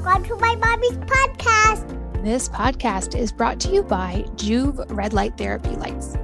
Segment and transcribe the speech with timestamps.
[0.00, 2.22] Welcome to my mommy's podcast.
[2.22, 6.16] This podcast is brought to you by Joovv Red Light Therapy Lights.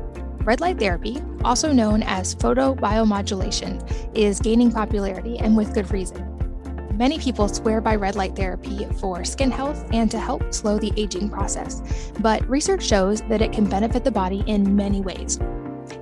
[0.45, 6.25] Red light therapy, also known as photobiomodulation, is gaining popularity and with good reason.
[6.97, 10.93] Many people swear by red light therapy for skin health and to help slow the
[10.97, 15.41] aging process, but research shows that it can benefit the body in many ways.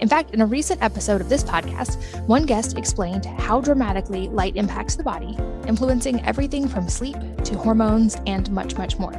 [0.03, 1.96] In fact, in a recent episode of this podcast,
[2.27, 8.17] one guest explained how dramatically light impacts the body, influencing everything from sleep to hormones
[8.27, 9.14] and much, much more.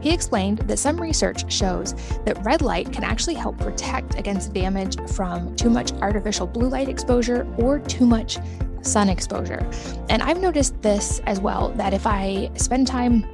[0.00, 1.92] He explained that some research shows
[2.24, 6.88] that red light can actually help protect against damage from too much artificial blue light
[6.88, 8.38] exposure or too much
[8.80, 9.68] sun exposure.
[10.08, 13.26] And I've noticed this as well that if I spend time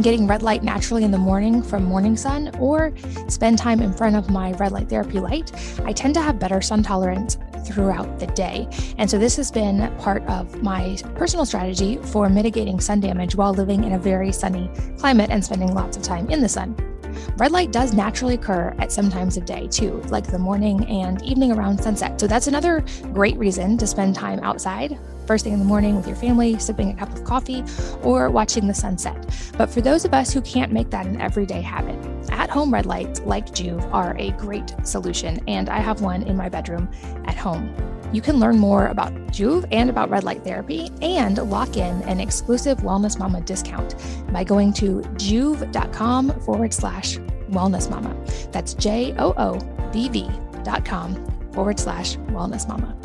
[0.00, 2.92] getting red light naturally in the morning from morning sun or
[3.28, 5.52] spend time in front of my red light therapy light,
[5.84, 8.68] I tend to have better sun tolerance throughout the day.
[8.98, 13.52] And so this has been part of my personal strategy for mitigating sun damage while
[13.52, 16.74] living in a very sunny climate and spending lots of time in the sun.
[17.36, 21.22] Red light does naturally occur at some times of day too, like the morning and
[21.22, 22.18] evening around sunset.
[22.18, 26.06] So that's another great reason to spend time outside first thing in the morning with
[26.06, 27.64] your family, sipping a cup of coffee,
[28.02, 29.16] or watching the sunset.
[29.56, 31.96] But for those of us who can't make that an everyday habit,
[32.30, 36.36] at home red lights like Joovv are a great solution, and I have one in
[36.36, 36.90] my bedroom
[37.26, 37.74] at home.
[38.12, 42.20] You can learn more about Joovv and about red light therapy and lock in an
[42.20, 43.94] exclusive Wellness Mama discount
[44.32, 47.18] by going to joovv.com forward slash
[47.52, 48.16] wellness mama.
[48.50, 49.58] That's J O O
[49.92, 50.30] V V
[50.62, 51.14] dot com
[51.52, 52.96] forward slash wellness mama.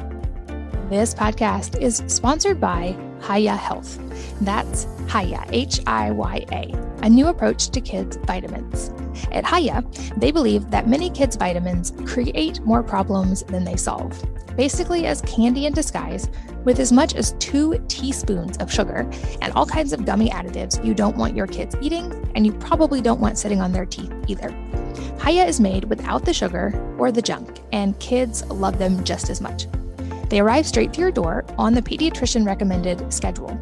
[0.89, 3.99] This podcast is sponsored by Hiya Health.
[4.39, 8.89] That's Hiya, H I Y A, a new approach to kids' vitamins.
[9.33, 9.83] At Hiya,
[10.15, 14.17] they believe that many kids' vitamins create more problems than they solve,
[14.55, 16.29] basically, as candy in disguise,
[16.63, 20.93] with as much as two teaspoons of sugar and all kinds of gummy additives you
[20.93, 24.51] don't want your kids eating, and you probably don't want sitting on their teeth either.
[25.21, 29.41] Hiya is made without the sugar or the junk, and kids love them just as
[29.41, 29.67] much.
[30.29, 33.59] They arrive straight to your door on the pediatrician recommended schedule.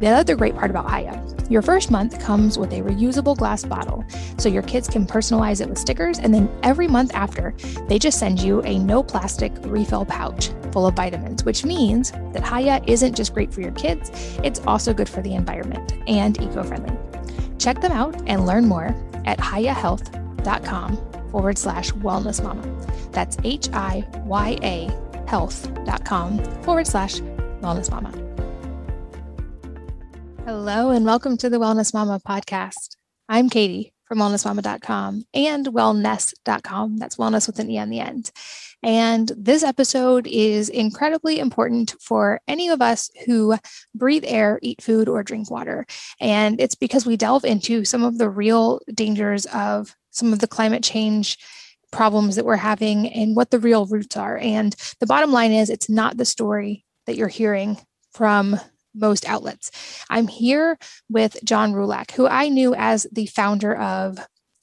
[0.00, 4.04] The other great part about Hiya, your first month comes with a reusable glass bottle,
[4.36, 7.54] so your kids can personalize it with stickers, and then every month after,
[7.88, 12.42] they just send you a no plastic refill pouch full of vitamins, which means that
[12.44, 14.10] Hiya isn't just great for your kids,
[14.42, 16.96] it's also good for the environment and eco friendly.
[17.58, 18.94] Check them out and learn more
[19.24, 20.96] at hiyahealth.com
[21.30, 22.66] forward slash wellness mama.
[23.12, 27.14] That's H I Y A health.com forward slash
[27.62, 28.12] wellness mama.
[30.44, 32.96] Hello, and welcome to the Wellness Mama podcast.
[33.30, 36.98] I'm Katie from wellnessmama.com and wellness.com.
[36.98, 38.30] That's wellness with an E on the end.
[38.82, 43.56] And this episode is incredibly important for any of us who
[43.94, 45.86] breathe air, eat food, or drink water.
[46.20, 50.46] And it's because we delve into some of the real dangers of some of the
[50.46, 51.38] climate change
[51.92, 54.38] problems that we're having and what the real roots are.
[54.38, 57.78] And the bottom line is, it's not the story that you're hearing
[58.12, 58.58] from
[58.94, 59.70] most outlets.
[60.10, 64.18] I'm here with John Roulac, who I knew as the founder of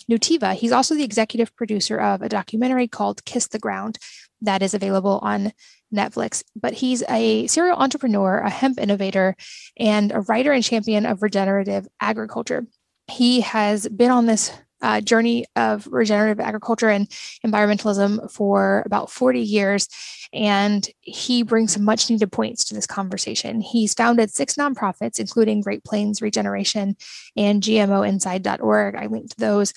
[0.09, 0.53] Nutiva.
[0.53, 3.99] He's also the executive producer of a documentary called Kiss the Ground
[4.41, 5.53] that is available on
[5.93, 6.43] Netflix.
[6.55, 9.35] But he's a serial entrepreneur, a hemp innovator,
[9.77, 12.65] and a writer and champion of regenerative agriculture.
[13.07, 14.51] He has been on this
[14.81, 17.09] uh, journey of regenerative agriculture and
[17.45, 19.87] environmentalism for about 40 years.
[20.31, 23.61] And he brings some much needed points to this conversation.
[23.61, 26.95] He's founded six nonprofits, including Great Plains Regeneration
[27.35, 28.95] and GMOinside.org.
[28.95, 29.73] I linked those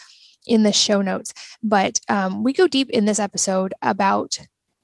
[0.46, 1.32] in the show notes.
[1.62, 4.38] But um, we go deep in this episode about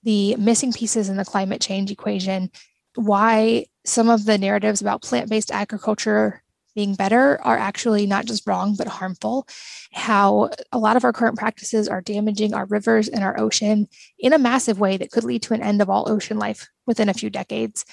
[0.04, 2.50] the missing pieces in the climate change equation,
[2.94, 6.42] why some of the narratives about plant based agriculture
[6.78, 9.48] being better are actually not just wrong, but harmful.
[9.92, 14.32] How a lot of our current practices are damaging our rivers and our ocean in
[14.32, 17.14] a massive way that could lead to an end of all ocean life within a
[17.14, 17.84] few decades.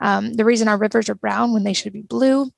[0.00, 2.50] Um, the reason our rivers are brown when they should be blue,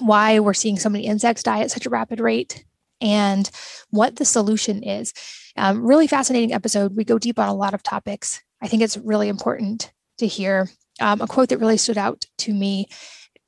[0.00, 2.64] why we're seeing so many insects die at such a rapid rate,
[3.00, 3.48] and
[3.90, 5.12] what the solution is.
[5.56, 6.96] Um, really fascinating episode.
[6.96, 8.42] We go deep on a lot of topics.
[8.60, 10.68] I think it's really important to hear
[11.00, 12.88] um, a quote that really stood out to me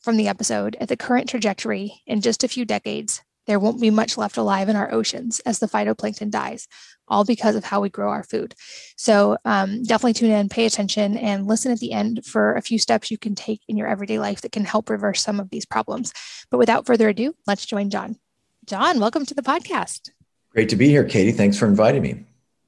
[0.02, 3.90] from the episode, at the current trajectory, in just a few decades, there won't be
[3.90, 6.68] much left alive in our oceans as the phytoplankton dies,
[7.08, 8.54] all because of how we grow our food.
[8.96, 12.78] So um, definitely tune in, pay attention, and listen at the end for a few
[12.78, 15.66] steps you can take in your everyday life that can help reverse some of these
[15.66, 16.12] problems.
[16.50, 18.16] But without further ado, let's join John.
[18.64, 20.10] John, welcome to the podcast.
[20.50, 21.32] Great to be here, Katie.
[21.32, 22.24] Thanks for inviting me.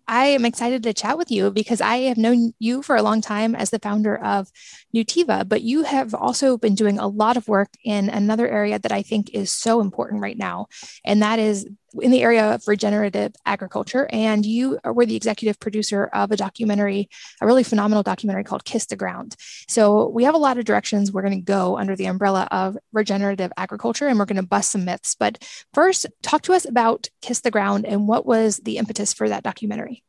[0.07, 3.21] I am excited to chat with you because I have known you for a long
[3.21, 4.49] time as the founder of
[4.95, 8.93] Nutiva, but you have also been doing a lot of work in another area that
[8.93, 10.67] I think is so important right now,
[11.05, 11.67] and that is
[12.01, 14.09] in the area of regenerative agriculture.
[14.11, 17.09] And you were the executive producer of a documentary,
[17.41, 19.37] a really phenomenal documentary called Kiss the Ground.
[19.69, 22.77] So we have a lot of directions we're going to go under the umbrella of
[22.93, 25.15] regenerative agriculture, and we're going to bust some myths.
[25.19, 29.29] But first, talk to us about Kiss the Ground and what was the impetus for
[29.29, 30.03] that documentary.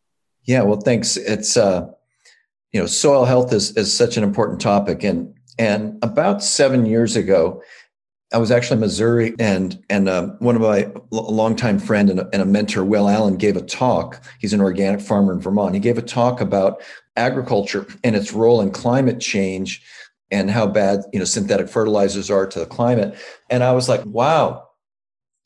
[0.44, 1.18] Yeah, well, thanks.
[1.18, 1.88] It's uh,
[2.72, 7.16] you know, soil health is is such an important topic, and and about seven years
[7.16, 7.64] ago,
[8.33, 12.30] I was actually in Missouri, and and uh, one of my longtime friend and a,
[12.33, 14.22] and a mentor, Will Allen, gave a talk.
[14.39, 15.75] He's an organic farmer in Vermont.
[15.75, 16.81] He gave a talk about
[17.16, 19.83] agriculture and its role in climate change
[20.31, 23.16] and how bad you know synthetic fertilizers are to the climate.
[23.50, 24.68] And I was like, wow,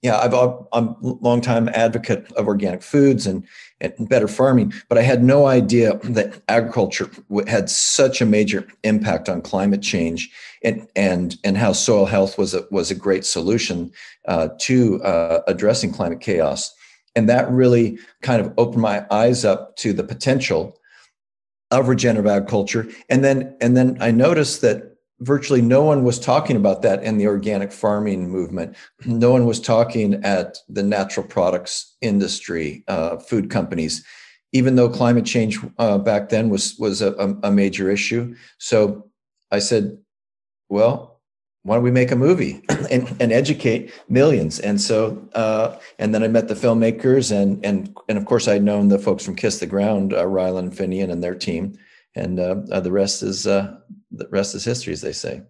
[0.02, 3.46] yeah, I've I'm a long time advocate of organic foods and,
[3.82, 7.10] and better farming, but I had no idea that agriculture
[7.48, 10.30] had such a major impact on climate change
[10.64, 13.92] and and and how soil health was a was a great solution
[14.28, 16.74] uh, to uh, addressing climate chaos,
[17.16, 20.78] and that really kind of opened my eyes up to the potential
[21.72, 26.56] of regenerative agriculture, and then and then I noticed that virtually no one was talking
[26.56, 28.76] about that in the organic farming movement.
[29.06, 34.06] No one was talking at the natural products industry, uh, food companies,
[34.54, 38.36] even though climate change uh, back then was was a, a, major issue.
[38.58, 39.10] So
[39.52, 39.98] I said,
[40.70, 41.20] well,
[41.64, 44.60] why don't we make a movie and, and educate millions?
[44.60, 48.64] And so, uh, and then I met the filmmakers, and and and of course I'd
[48.64, 51.78] known the folks from Kiss the Ground, uh, Ryland Finian and their team,
[52.16, 53.46] and uh, uh, the rest is
[54.12, 55.42] the rest is history, as they say.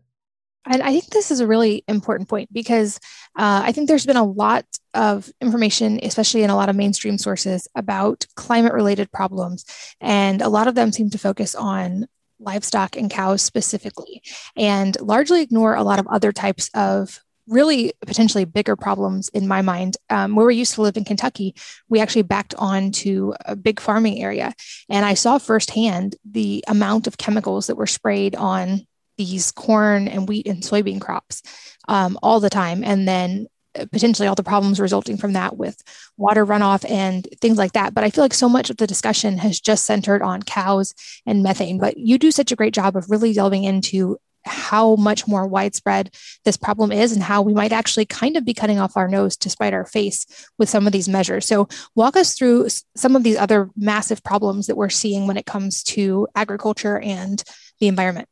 [0.65, 3.00] And I think this is a really important point because
[3.38, 7.17] uh, I think there's been a lot of information, especially in a lot of mainstream
[7.17, 9.65] sources, about climate related problems.
[10.01, 12.07] And a lot of them seem to focus on
[12.39, 14.21] livestock and cows specifically,
[14.56, 17.19] and largely ignore a lot of other types of
[17.50, 19.98] really potentially bigger problems in my mind.
[20.10, 21.56] Um, where we used to live in Kentucky,
[21.90, 24.54] we actually backed onto a big farming area,
[24.90, 28.86] and I saw firsthand the amount of chemicals that were sprayed on
[29.18, 31.42] these corn and wheat and soybean crops
[31.88, 33.48] um, all the time, and then
[33.78, 35.84] uh, potentially all the problems resulting from that with
[36.18, 37.94] water runoff and things like that.
[37.94, 41.44] But I feel like so much of the discussion has just centered on cows and
[41.44, 41.80] methane.
[41.80, 46.13] But you do such a great job of really delving into how much more widespread
[46.45, 49.36] this problem is and how we might actually kind of be cutting off our nose
[49.38, 50.25] to spite our face
[50.57, 51.45] with some of these measures.
[51.45, 55.45] So, walk us through some of these other massive problems that we're seeing when it
[55.45, 57.44] comes to agriculture and
[57.80, 58.27] the environment.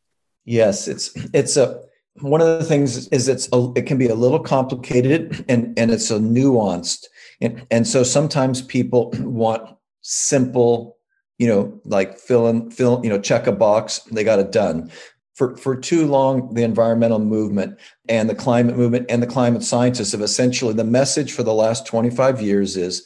[0.46, 1.82] Yes, it's it's a
[2.22, 5.92] one of the things is it's a, it can be a little complicated and and
[5.92, 7.06] it's a nuanced
[7.42, 10.98] and, and so sometimes people want simple
[11.38, 14.92] you know like fill in fill you know check a box they got it done
[15.38, 17.80] for, for too long, the environmental movement
[18.10, 21.86] and the climate movement and the climate scientists have essentially the message for the last
[21.86, 23.06] 25 years is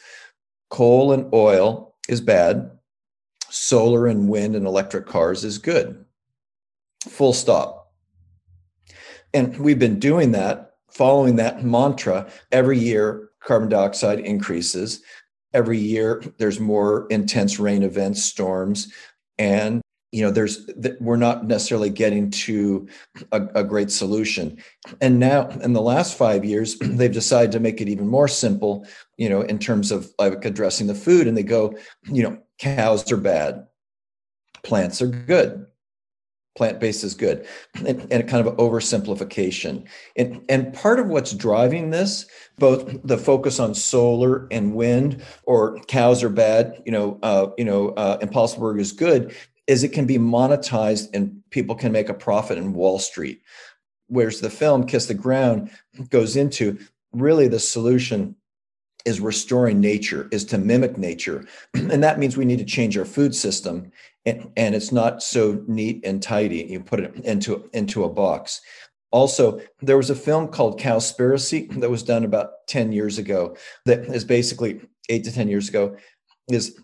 [0.69, 2.71] coal and oil is bad,
[3.49, 6.05] solar and wind and electric cars is good.
[7.09, 7.91] Full stop.
[9.33, 15.01] And we've been doing that, following that mantra every year, carbon dioxide increases.
[15.53, 18.87] Every year, there's more intense rain events, storms,
[19.37, 19.81] and
[20.11, 20.69] you know there's
[20.99, 22.87] we're not necessarily getting to
[23.31, 24.57] a, a, great solution.
[24.99, 28.85] And now in the last five years they've decided to make it even more simple
[29.17, 33.11] you know in terms of like addressing the food and they go you know cows
[33.11, 33.67] are bad
[34.63, 35.65] plants are good
[36.55, 39.87] plant-based is good and, and kind of oversimplification.
[40.17, 42.25] And, and part of what's driving this
[42.57, 47.65] both the focus on solar and wind or cows are bad you know uh, you
[47.65, 49.35] know uh, impossible burger is good
[49.71, 53.41] is it can be monetized and people can make a profit in Wall Street.
[54.07, 55.71] Whereas the film Kiss the Ground
[56.09, 56.77] goes into
[57.13, 58.35] really the solution
[59.05, 61.45] is restoring nature, is to mimic nature.
[61.73, 63.93] And that means we need to change our food system.
[64.25, 66.65] And, and it's not so neat and tidy.
[66.65, 68.59] You put it into, into a box.
[69.11, 73.99] Also, there was a film called Cowspiracy that was done about 10 years ago that
[73.99, 75.95] is basically eight to 10 years ago,
[76.49, 76.77] is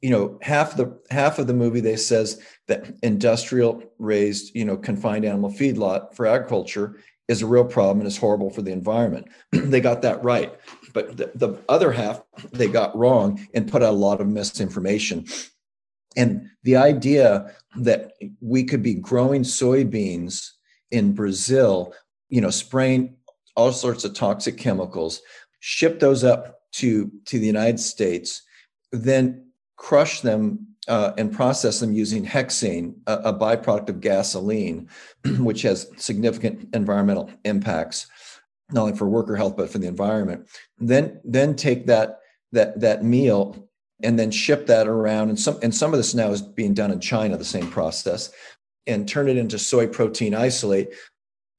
[0.00, 4.76] you know half the half of the movie they says that industrial raised you know
[4.76, 6.96] confined animal feedlot for agriculture
[7.28, 9.28] is a real problem and is horrible for the environment.
[9.52, 10.52] They got that right.
[10.92, 15.26] But the, the other half they got wrong and put out a lot of misinformation.
[16.16, 20.50] And the idea that we could be growing soybeans
[20.90, 21.94] in brazil
[22.28, 23.16] you know spraying
[23.56, 25.22] all sorts of toxic chemicals
[25.60, 28.42] ship those up to to the united states
[28.92, 29.49] then
[29.80, 34.88] crush them uh, and process them using hexane, a, a byproduct of gasoline,
[35.38, 38.06] which has significant environmental impacts,
[38.72, 40.46] not only for worker health but for the environment.
[40.78, 42.18] Then, then take that
[42.52, 43.70] that that meal
[44.02, 45.30] and then ship that around.
[45.30, 48.30] And some and some of this now is being done in China, the same process,
[48.86, 50.90] and turn it into soy protein isolate,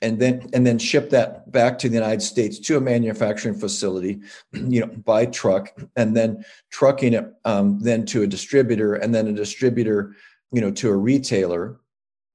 [0.01, 4.19] and then and then ship that back to the United States to a manufacturing facility,
[4.53, 9.27] you know, by truck, and then trucking it um, then to a distributor, and then
[9.27, 10.15] a distributor,
[10.51, 11.79] you know, to a retailer,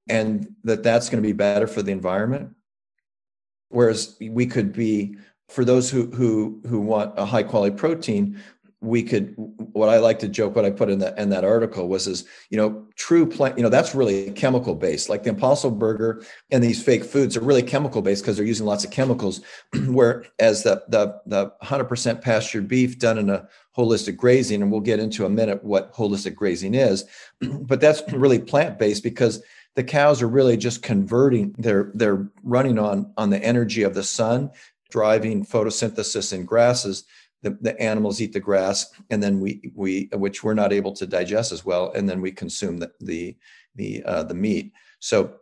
[0.07, 2.55] and that that's going to be better for the environment.
[3.69, 5.17] Whereas we could be
[5.49, 8.41] for those who who who want a high quality protein,
[8.81, 11.87] we could what i like to joke what i put in that in that article
[11.87, 15.09] was is you know true plant you know that's really chemical based.
[15.09, 18.65] Like the impossible burger and these fake foods are really chemical based because they're using
[18.65, 19.41] lots of chemicals
[19.87, 24.99] whereas the the the 100% pasture beef done in a holistic grazing and we'll get
[24.99, 27.05] into a minute what holistic grazing is
[27.61, 29.43] but that's really plant based because
[29.75, 34.03] the cows are really just converting they're they're running on on the energy of the
[34.03, 34.49] sun
[34.89, 37.03] driving photosynthesis in grasses
[37.43, 41.05] the, the animals eat the grass and then we we which we're not able to
[41.05, 43.37] digest as well and then we consume the the
[43.77, 44.73] the, uh, the meat.
[44.99, 45.35] So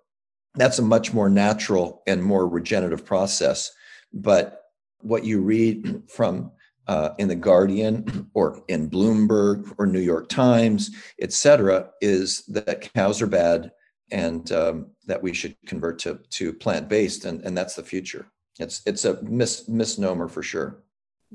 [0.56, 3.72] that's a much more natural and more regenerative process.
[4.14, 4.62] But
[5.00, 6.52] what you read from
[6.88, 12.94] uh, in the guardian or in bloomberg or new york times et cetera is that
[12.94, 13.72] cows are bad
[14.12, 18.28] and um, that we should convert to to plant-based and, and that's the future.
[18.60, 20.84] It's it's a mis- misnomer for sure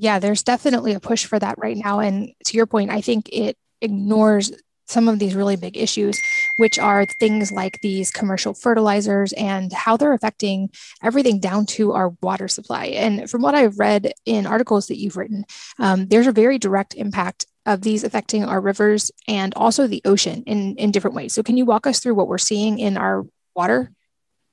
[0.01, 2.01] yeah, there's definitely a push for that right now.
[2.01, 4.51] And to your point, I think it ignores
[4.87, 6.19] some of these really big issues,
[6.57, 10.71] which are things like these commercial fertilizers and how they're affecting
[11.03, 12.87] everything down to our water supply.
[12.87, 15.45] And from what I've read in articles that you've written,
[15.79, 20.43] um, there's a very direct impact of these affecting our rivers and also the ocean
[20.47, 21.35] in, in different ways.
[21.35, 23.93] So, can you walk us through what we're seeing in our water?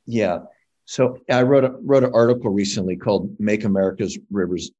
[0.05, 0.39] Yeah.
[0.85, 4.71] So I wrote a, wrote an article recently called "Make America's Rivers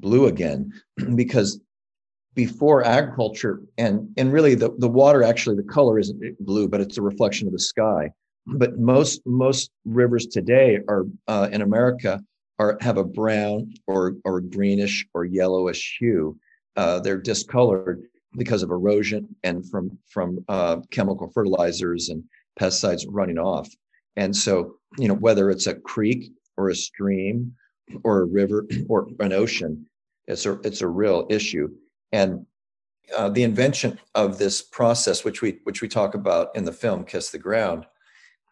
[0.00, 0.72] blue again
[1.14, 1.60] because
[2.34, 6.98] before agriculture and and really the, the water actually the color isn't blue but it's
[6.98, 8.10] a reflection of the sky.
[8.46, 12.20] But most most rivers today are uh, in america
[12.58, 16.38] are have a brown or or greenish or yellowish hue.
[16.76, 18.02] Uh, they're discolored
[18.36, 22.22] because of erosion and from from uh, chemical fertilizers and
[22.60, 23.68] pesticides running off.
[24.16, 27.54] And so you know whether it's a creek or a stream
[28.02, 29.86] or a river or an ocean.
[30.26, 31.68] It's a it's a real issue,
[32.12, 32.46] and
[33.16, 37.04] uh, the invention of this process, which we which we talk about in the film
[37.04, 37.86] "Kiss the Ground,"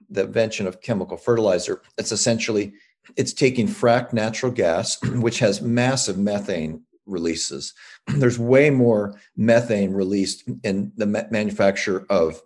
[0.08, 1.82] the invention of chemical fertilizer.
[1.98, 2.74] It's essentially
[3.16, 7.74] it's taking fracked natural gas, which has massive methane releases.
[8.06, 12.40] There's way more methane released in the manufacture of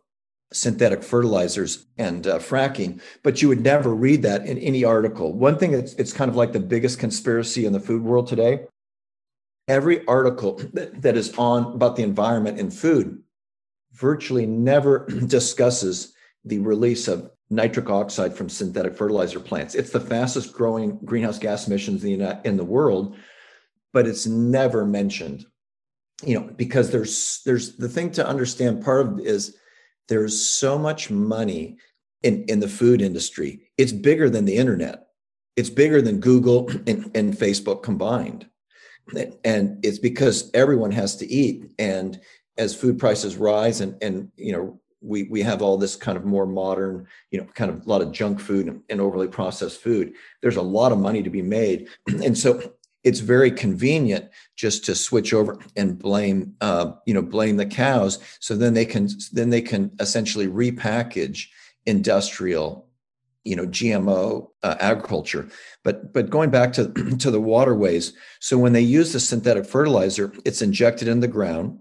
[0.52, 5.32] synthetic fertilizers and uh, fracking, but you would never read that in any article.
[5.32, 8.66] One thing that's it's kind of like the biggest conspiracy in the food world today.
[9.66, 13.22] Every article that, that is on about the environment and food
[13.92, 16.14] virtually never discusses
[16.44, 19.74] the release of nitric oxide from synthetic fertilizer plants.
[19.74, 23.16] It's the fastest growing greenhouse gas emissions in the, in the world,
[23.92, 25.46] but it's never mentioned.
[26.24, 29.56] You know, because there's there's the thing to understand part of is
[30.08, 31.76] there's so much money
[32.22, 33.60] in, in the food industry.
[33.76, 35.08] It's bigger than the internet.
[35.56, 38.48] It's bigger than Google and, and Facebook combined.
[39.44, 41.72] And it's because everyone has to eat.
[41.78, 42.20] And
[42.58, 46.24] as food prices rise and, and you know, we, we have all this kind of
[46.24, 49.80] more modern, you know, kind of a lot of junk food and, and overly processed
[49.80, 50.12] food.
[50.42, 51.88] There's a lot of money to be made.
[52.08, 52.74] And so
[53.04, 58.18] it's very convenient just to switch over and blame uh, you know blame the cows.
[58.40, 61.48] So then they can then they can essentially repackage
[61.86, 62.86] industrial
[63.44, 65.48] you know gmo uh, agriculture.
[65.84, 70.32] But but going back to to the waterways so when they use the synthetic fertilizer
[70.44, 71.78] it's injected in the ground.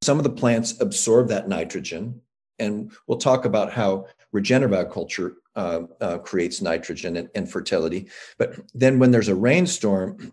[0.00, 2.20] Some of the plants absorb that nitrogen
[2.58, 8.08] and we'll talk about how regenerative agriculture uh, uh, creates nitrogen and, and, fertility.
[8.36, 10.32] But then when there's a rainstorm,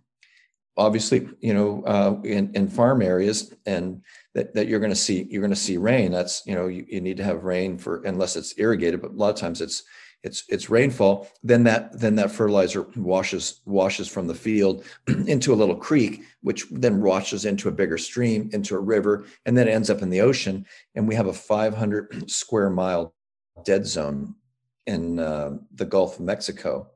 [0.78, 4.02] obviously, you know, uh, in, in farm areas and
[4.34, 6.12] that, that you're going to see, you're going to see rain.
[6.12, 9.16] That's, you know, you, you need to have rain for, unless it's irrigated, but a
[9.16, 9.84] lot of times it's,
[10.24, 11.30] it's, it's rainfall.
[11.44, 16.66] Then that, then that fertilizer washes, washes from the field into a little creek, which
[16.72, 20.22] then washes into a bigger stream, into a river, and then ends up in the
[20.22, 20.66] ocean.
[20.96, 23.14] And we have a 500 square mile
[23.64, 24.36] dead zone
[24.88, 26.90] in uh, the Gulf of Mexico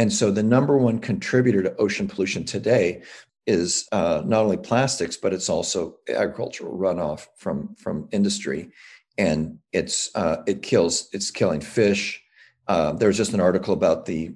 [0.00, 3.02] and so the number one contributor to ocean pollution today
[3.46, 8.70] is uh, not only plastics, but it's also agricultural runoff from from industry,
[9.18, 12.22] and it's uh, it kills it's killing fish.
[12.66, 14.32] Uh, there was just an article about the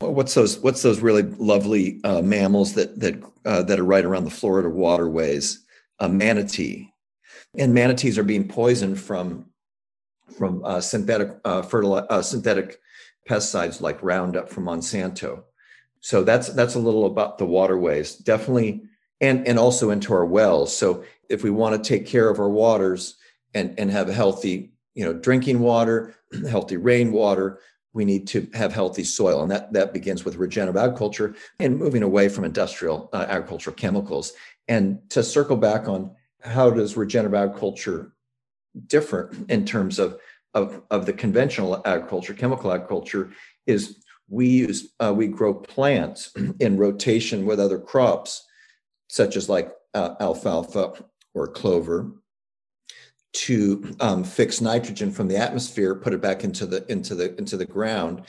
[0.00, 4.24] what's those what's those really lovely uh, mammals that that uh, that are right around
[4.24, 5.64] the Florida waterways?
[5.98, 6.92] A manatee,
[7.56, 9.46] and manatees are being poisoned from
[10.36, 12.80] from uh, synthetic fertile synthetic
[13.28, 15.44] pesticides like Roundup from Monsanto
[16.04, 18.82] so that's that's a little about the waterways, definitely,
[19.22, 20.76] and and also into our wells.
[20.76, 23.16] So if we want to take care of our waters
[23.54, 26.14] and and have healthy, you know, drinking water,
[26.50, 27.58] healthy rainwater,
[27.94, 32.02] we need to have healthy soil, and that that begins with regenerative agriculture and moving
[32.02, 34.34] away from industrial uh, agricultural chemicals.
[34.68, 38.12] And to circle back on how does regenerative agriculture
[38.88, 40.20] differ in terms of
[40.54, 43.32] of, of the conventional agriculture, chemical agriculture,
[43.66, 48.44] is we use uh, we grow plants in rotation with other crops
[49.08, 52.12] such as like uh, alfalfa or clover
[53.32, 57.56] to um, fix nitrogen from the atmosphere put it back into the into the into
[57.56, 58.22] the ground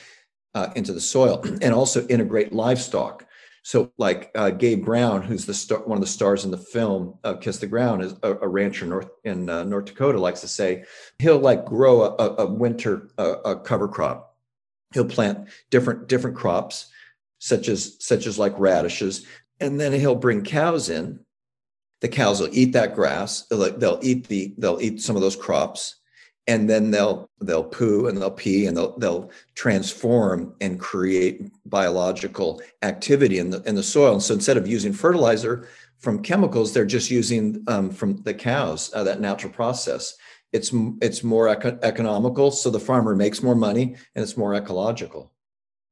[0.54, 3.26] uh, into the soil and also integrate livestock
[3.66, 7.18] so like uh, gabe brown who's the star, one of the stars in the film
[7.24, 10.48] uh, kiss the ground is a, a rancher north in uh, north dakota likes to
[10.48, 10.84] say
[11.18, 14.36] he'll like grow a, a winter a cover crop.
[14.94, 16.92] He'll plant different different crops
[17.40, 19.26] such as such as like radishes
[19.60, 21.20] and then he'll bring cows in.
[22.02, 23.48] The cows will eat that grass.
[23.48, 25.96] They'll, they'll eat the they'll eat some of those crops
[26.48, 32.62] and then they'll they'll poo and they'll pee and they'll they'll transform and create biological
[32.82, 34.20] activity in the in the soil.
[34.20, 35.68] So instead of using fertilizer
[36.00, 40.16] from chemicals they're just using um, from the cows uh, that natural process.
[40.54, 40.72] It's
[41.02, 45.32] it's more eco- economical so the farmer makes more money and it's more ecological.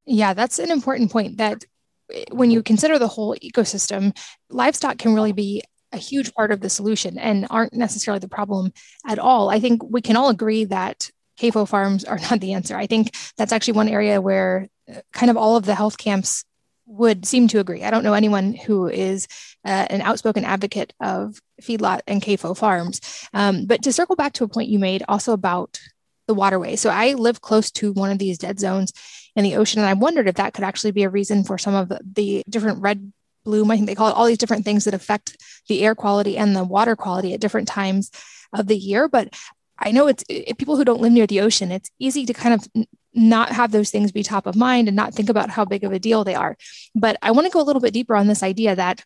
[0.06, 1.64] Yeah that's an important point that
[2.12, 4.16] eh, when you consider the whole ecosystem
[4.50, 5.62] livestock can really be
[5.94, 8.72] a huge part of the solution and aren't necessarily the problem
[9.06, 11.10] at all i think we can all agree that
[11.40, 15.30] CAFO farms are not the answer i think that's actually one area where eh, kind
[15.30, 16.44] of all of the health camps
[16.86, 17.82] would seem to agree.
[17.82, 19.26] I don't know anyone who is
[19.64, 23.00] uh, an outspoken advocate of feedlot and CAFO farms.
[23.32, 25.80] Um, but to circle back to a point you made also about
[26.26, 26.76] the waterway.
[26.76, 28.92] So I live close to one of these dead zones
[29.36, 31.74] in the ocean, and I wondered if that could actually be a reason for some
[31.74, 33.12] of the different red
[33.44, 33.70] bloom.
[33.70, 35.36] I think they call it all these different things that affect
[35.68, 38.10] the air quality and the water quality at different times
[38.52, 39.08] of the year.
[39.08, 39.34] But
[39.78, 42.54] I know it's it, people who don't live near the ocean, it's easy to kind
[42.54, 45.84] of not have those things be top of mind and not think about how big
[45.84, 46.56] of a deal they are.
[46.94, 49.04] But I want to go a little bit deeper on this idea that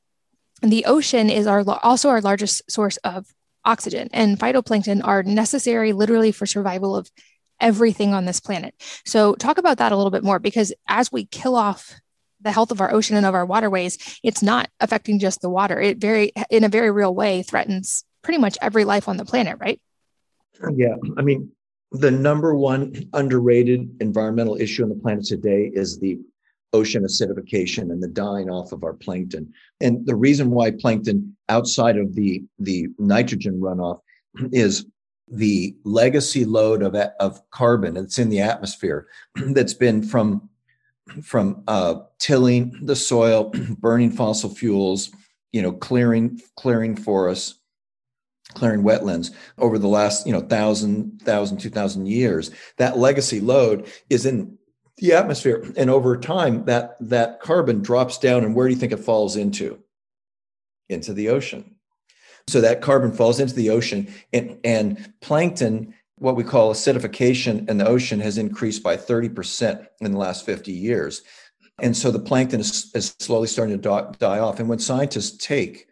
[0.63, 3.27] the ocean is our also our largest source of
[3.65, 7.11] oxygen and phytoplankton are necessary literally for survival of
[7.61, 8.75] everything on this planet.
[9.05, 11.95] So talk about that a little bit more because as we kill off
[12.41, 15.81] the health of our ocean and of our waterways, it's not affecting just the water.
[15.81, 19.59] It very in a very real way threatens pretty much every life on the planet,
[19.61, 19.81] right?
[20.75, 20.97] Yeah.
[21.17, 21.51] I mean,
[21.93, 26.19] the number one underrated environmental issue on the planet today is the
[26.73, 29.53] ocean acidification and the dying off of our plankton.
[29.81, 34.01] And the reason why plankton outside of the, the nitrogen runoff
[34.53, 34.85] is
[35.31, 39.07] the legacy load of, of carbon that's in the atmosphere
[39.53, 40.48] that's been from
[41.23, 45.11] from uh, tilling the soil, burning fossil fuels,
[45.53, 47.59] you know, clearing clearing forests,
[48.55, 52.51] clearing wetlands over the last you know thousand thousand two thousand years.
[52.77, 54.59] That legacy load is in
[54.99, 58.93] the atmosphere and over time that that carbon drops down and where do you think
[58.93, 59.79] it falls into?
[60.89, 61.77] Into the ocean.
[62.49, 67.79] So that carbon falls into the ocean and, and plankton what we call acidification in
[67.79, 71.23] the ocean has increased by 30% in the last 50 years
[71.81, 75.89] and so the plankton is, is slowly starting to die off and when scientists take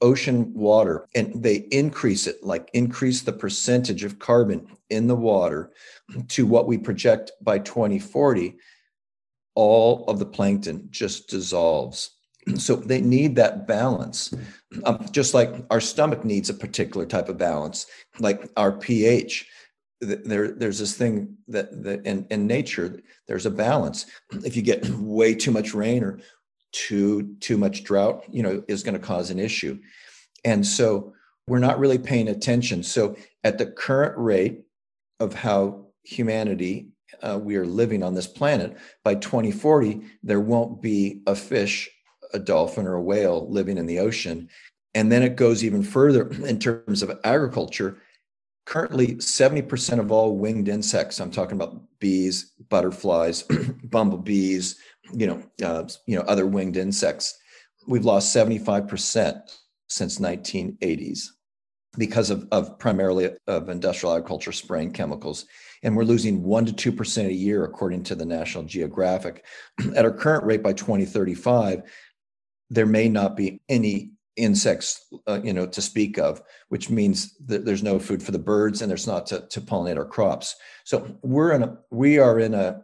[0.00, 5.72] ocean water and they increase it, like increase the percentage of carbon in the water
[6.28, 8.56] to what we project by 2040,
[9.54, 12.10] all of the plankton just dissolves.
[12.58, 14.34] So they need that balance,
[14.84, 17.86] um, just like our stomach needs a particular type of balance,
[18.18, 19.48] like our pH.
[20.00, 24.06] There, there's this thing that, that in, in nature, there's a balance.
[24.44, 26.20] If you get way too much rain or
[26.72, 29.78] too too much drought you know is going to cause an issue.
[30.44, 31.14] And so
[31.46, 32.82] we're not really paying attention.
[32.82, 34.64] So at the current rate
[35.20, 36.88] of how humanity
[37.22, 41.88] uh, we are living on this planet by 2040 there won't be a fish
[42.34, 44.50] a dolphin or a whale living in the ocean.
[44.94, 47.98] And then it goes even further in terms of agriculture
[48.66, 53.42] currently 70% of all winged insects i'm talking about bees butterflies
[53.84, 54.76] bumblebees
[55.12, 57.38] you know, uh, you know, other winged insects.
[57.86, 59.40] we've lost 75%
[59.88, 61.26] since 1980s
[61.98, 65.46] because of, of primarily of industrial agriculture spraying chemicals
[65.82, 69.44] and we're losing 1 to 2% a year according to the national geographic
[69.94, 71.82] at our current rate by 2035
[72.70, 77.64] there may not be any insects uh, you know to speak of which means that
[77.64, 80.56] there's no food for the birds and there's not to, to pollinate our crops.
[80.84, 82.82] So we're in a we are in a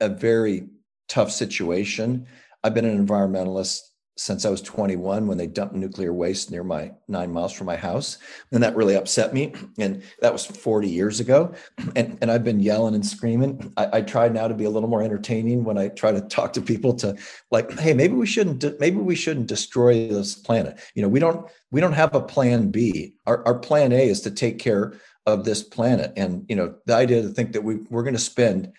[0.00, 0.68] a very
[1.08, 2.26] tough situation.
[2.64, 3.80] I've been an environmentalist
[4.16, 7.76] since I was 21 when they dumped nuclear waste near my nine miles from my
[7.76, 8.18] house.
[8.52, 9.54] And that really upset me.
[9.78, 11.54] And that was 40 years ago.
[11.96, 13.72] And, and I've been yelling and screaming.
[13.76, 16.52] I, I try now to be a little more entertaining when I try to talk
[16.54, 17.16] to people to
[17.50, 20.78] like, hey, maybe we shouldn't, maybe we shouldn't destroy this planet.
[20.94, 23.14] You know, we don't, we don't have a plan B.
[23.26, 24.92] Our, our plan A is to take care
[25.24, 26.12] of this planet.
[26.16, 28.72] And, you know, the idea to think that we, we're going to spend,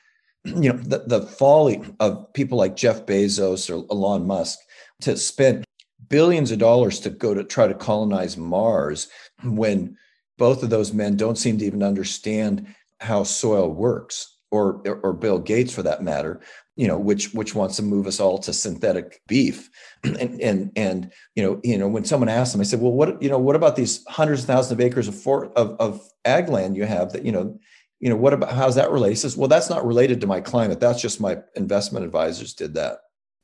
[0.45, 4.59] you know, the, the folly of people like Jeff Bezos or Elon Musk
[5.03, 5.65] to spend
[6.09, 9.07] billions of dollars to go to try to colonize Mars
[9.43, 9.97] when
[10.37, 15.39] both of those men don't seem to even understand how soil works or or Bill
[15.39, 16.41] Gates for that matter
[16.75, 19.69] you know which which wants to move us all to synthetic beef.
[20.03, 23.21] And and and you know you know when someone asked them I said well what
[23.21, 26.49] you know what about these hundreds of thousands of acres of for, of, of ag
[26.49, 27.57] land you have that you know
[28.01, 29.13] you know what about how's that related?
[29.13, 30.81] He says well that's not related to my climate.
[30.81, 32.97] That's just my investment advisors did that.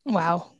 [0.05, 0.51] Wow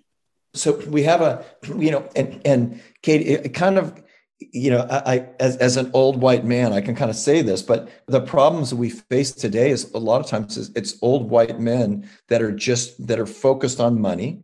[0.54, 1.46] so we have a
[1.78, 4.02] you know and and kate it kind of
[4.40, 7.42] you know I, I, as, as an old white man i can kind of say
[7.42, 11.30] this but the problems that we face today is a lot of times it's old
[11.30, 14.44] white men that are just that are focused on money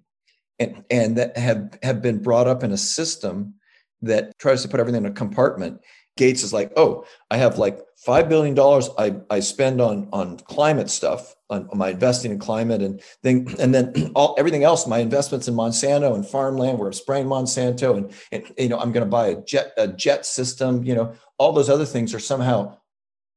[0.59, 3.55] and and that have have been brought up in a system
[4.01, 5.81] that tries to put everything in a compartment
[6.17, 10.38] gates is like oh i have like five billion dollars I, I spend on on
[10.38, 14.88] climate stuff on, on, my investing in climate and thing and then all everything else
[14.88, 18.91] my investments in monsanto and farmland where i'm spraying monsanto and, and you know i'm
[18.91, 21.13] going to buy a jet a jet system you know?
[21.38, 22.78] All those other things are somehow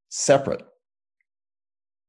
[0.09, 0.63] separate.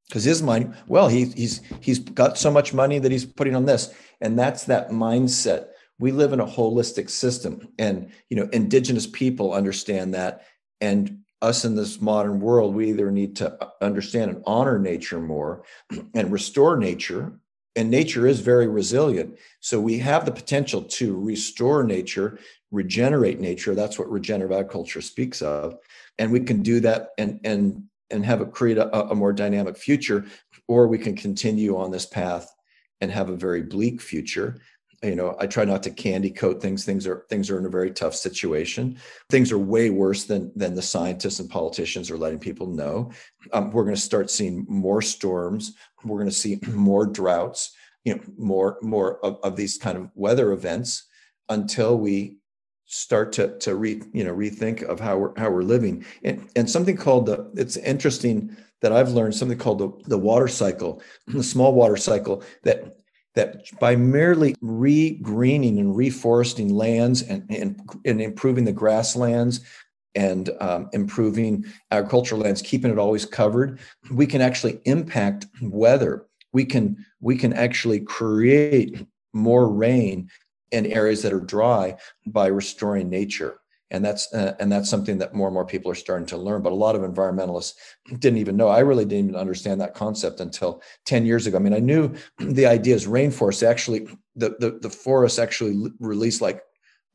[0.07, 3.65] Because his money well he, he's he's got so much money that he's putting on
[3.65, 5.67] this and that's that mindset.
[5.99, 10.45] We live in a holistic system and you know indigenous people understand that
[10.81, 15.63] and us in this modern world, we either need to understand and honor nature more
[16.13, 17.33] and restore nature.
[17.75, 19.37] And nature is very resilient.
[19.61, 22.39] So we have the potential to restore nature,
[22.71, 23.73] regenerate nature.
[23.73, 25.77] That's what regenerative agriculture speaks of.
[26.17, 29.77] And we can do that and, and, and have it create a, a more dynamic
[29.77, 30.25] future,
[30.67, 32.53] or we can continue on this path
[32.99, 34.59] and have a very bleak future
[35.03, 36.85] you know i try not to candy coat things.
[36.85, 38.97] Things are things are in a very tough situation.
[39.29, 43.11] Things are way worse than than the scientists and politicians are letting people know.
[43.53, 45.75] Um, we're going to start seeing more storms.
[46.03, 50.09] We're going to see more droughts you know more more of, of these kind of
[50.15, 51.05] weather events
[51.49, 52.37] until we
[52.85, 56.05] start to to re you know rethink of how we're how we're living.
[56.23, 60.47] And and something called the it's interesting that I've learned something called the, the water
[60.47, 62.98] cycle, the small water cycle that
[63.35, 69.61] that by merely re-greening and reforesting lands and, and, and improving the grasslands
[70.15, 73.79] and um, improving agricultural lands, keeping it always covered,
[74.11, 76.25] we can actually impact weather.
[76.51, 80.29] We can we can actually create more rain
[80.71, 83.59] in areas that are dry by restoring nature
[83.91, 86.61] and that's uh, and that's something that more and more people are starting to learn.
[86.61, 87.73] But a lot of environmentalists
[88.19, 88.67] didn't even know.
[88.67, 91.57] I really didn't even understand that concept until 10 years ago.
[91.57, 96.39] I mean i knew the idea is rainforests actually the, the, the forests actually release
[96.39, 96.61] like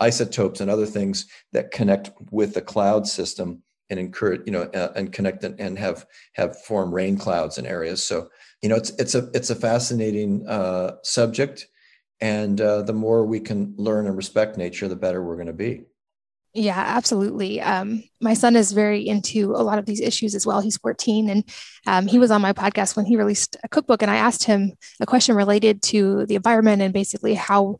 [0.01, 4.93] isotopes and other things that connect with the cloud system and encourage you know uh,
[4.97, 8.03] and connect and, and have have form rain clouds in areas.
[8.03, 8.29] So
[8.63, 11.69] you know it's it's a it's a fascinating uh, subject.
[12.21, 15.53] And uh, the more we can learn and respect nature the better we're going to
[15.53, 15.85] be
[16.55, 17.61] yeah, absolutely.
[17.61, 20.61] Um, my son is very into a lot of these issues as well.
[20.61, 21.45] He's 14 and
[21.87, 24.03] um, he was on my podcast when he released a cookbook.
[24.03, 27.79] And I asked him a question related to the environment and basically how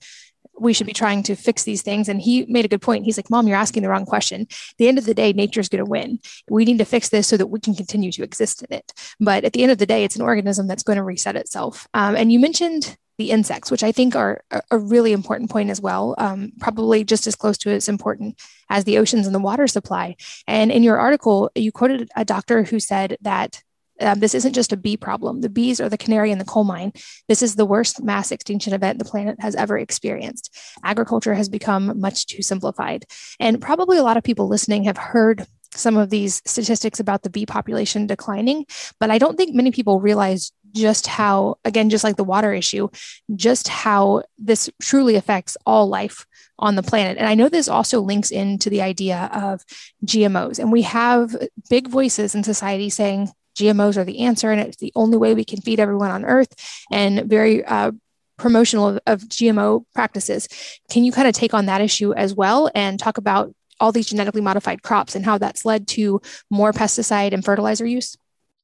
[0.59, 2.09] we should be trying to fix these things.
[2.09, 3.05] And he made a good point.
[3.05, 4.43] He's like, Mom, you're asking the wrong question.
[4.43, 6.19] At the end of the day, nature's going to win.
[6.51, 8.93] We need to fix this so that we can continue to exist in it.
[9.21, 11.87] But at the end of the day, it's an organism that's going to reset itself.
[11.95, 15.81] Um, and you mentioned the insects, which I think are a really important point as
[15.81, 19.67] well, um, probably just as close to as important as the oceans and the water
[19.67, 20.17] supply.
[20.47, 23.63] And in your article, you quoted a doctor who said that
[24.01, 25.41] um, this isn't just a bee problem.
[25.41, 26.93] The bees are the canary in the coal mine.
[27.29, 30.57] This is the worst mass extinction event the planet has ever experienced.
[30.83, 33.05] Agriculture has become much too simplified.
[33.39, 35.47] And probably a lot of people listening have heard
[35.77, 38.67] some of these statistics about the bee population declining,
[39.01, 42.89] but I don't think many people realize just how, again, just like the water issue,
[43.35, 46.27] just how this truly affects all life
[46.59, 47.17] on the planet.
[47.19, 49.65] And I know this also links into the idea of
[50.05, 50.59] GMOs.
[50.59, 51.37] And we have
[51.71, 55.45] big voices in society saying GMOs are the answer and it's the only way we
[55.45, 56.55] can feed everyone on earth,
[56.91, 57.93] and very uh,
[58.37, 60.49] promotional of, of GMO practices.
[60.91, 64.07] Can you kind of take on that issue as well and talk about all these
[64.07, 68.17] genetically modified crops and how that's led to more pesticide and fertilizer use?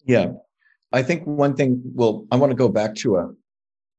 [0.05, 0.33] Yeah.
[0.93, 3.27] I think one thing, well, I want to go back to a,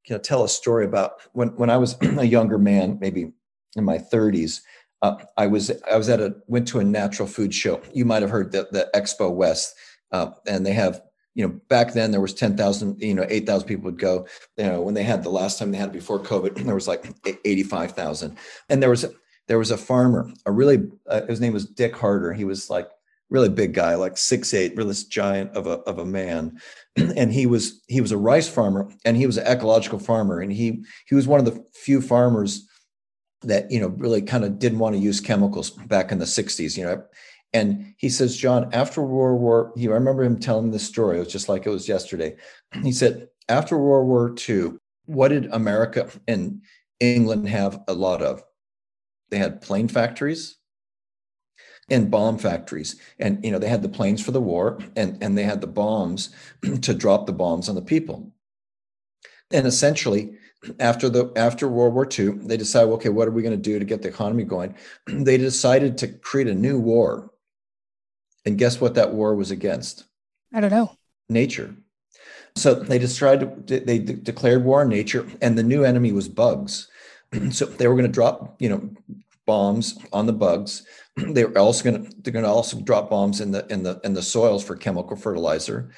[0.07, 3.31] you know, tell a story about when, when I was a younger man, maybe
[3.75, 4.61] in my 30s.
[5.01, 7.81] Uh, I was I was at a went to a natural food show.
[7.91, 9.73] You might have heard the, the Expo West,
[10.11, 11.01] uh, and they have
[11.33, 14.81] you know back then there was 10,000 you know 8,000 people would go you know
[14.81, 17.05] when they had the last time they had it before covid there was like
[17.45, 18.37] 85,000
[18.69, 19.05] and there was
[19.47, 22.87] there was a farmer a really uh, his name was Dick Harder he was like
[23.29, 26.59] really big guy like six eight really giant of a of a man
[26.95, 30.51] and he was he was a rice farmer and he was an ecological farmer and
[30.51, 32.67] he he was one of the few farmers
[33.41, 36.77] that you know really kind of didn't want to use chemicals back in the 60s
[36.77, 37.03] you know
[37.53, 41.17] and he says, John, after World War, you I remember him telling this story.
[41.17, 42.35] It was just like it was yesterday.
[42.83, 46.61] He said, after World War II, what did America and
[46.99, 48.41] England have a lot of?
[49.31, 50.57] They had plane factories
[51.89, 52.95] and bomb factories.
[53.17, 55.67] And you know, they had the planes for the war and, and they had the
[55.67, 56.29] bombs
[56.81, 58.31] to drop the bombs on the people.
[59.51, 60.37] And essentially,
[60.79, 63.79] after the after World War II, they decided, okay, what are we going to do
[63.79, 64.75] to get the economy going?
[65.07, 67.31] They decided to create a new war
[68.45, 70.05] and guess what that war was against?
[70.53, 70.95] I don't know.
[71.29, 71.75] Nature.
[72.55, 76.89] So they decided they de- declared war on nature, and the new enemy was bugs.
[77.51, 78.89] so they were going to drop, you know,
[79.45, 80.85] bombs on the bugs.
[81.15, 84.13] they're also going to they're going to also drop bombs in the in the in
[84.13, 85.91] the soils for chemical fertilizer.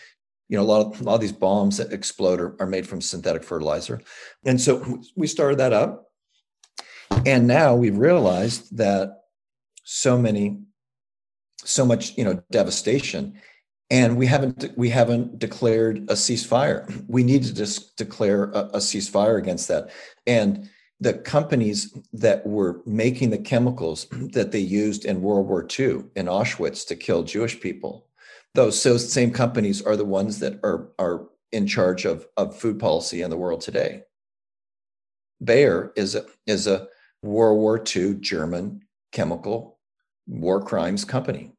[0.50, 2.88] You know, a lot of a lot of these bombs that explode are, are made
[2.88, 4.02] from synthetic fertilizer,
[4.46, 6.10] and so we started that up.
[7.26, 9.24] And now we've realized that
[9.84, 10.60] so many
[11.64, 13.40] so much you know devastation
[13.90, 18.78] and we haven't we haven't declared a ceasefire we need to just declare a, a,
[18.78, 19.90] ceasefire against that
[20.28, 20.70] and
[21.04, 26.28] the companies that were making the chemicals that they used in world war ii in
[26.28, 28.08] auschwitz to kill jewish people.
[28.56, 33.22] Those same companies are the ones that are are in charge of of food policy
[33.22, 34.04] in the world today.
[35.44, 36.88] Bayer is a is a
[37.22, 39.80] world war ii german chemical
[40.26, 41.52] war crimes company.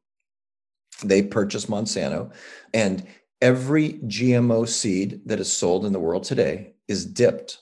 [1.03, 2.31] They purchased Monsanto,
[2.73, 3.05] and
[3.41, 7.59] every GMO seed that is sold in the world today is dipped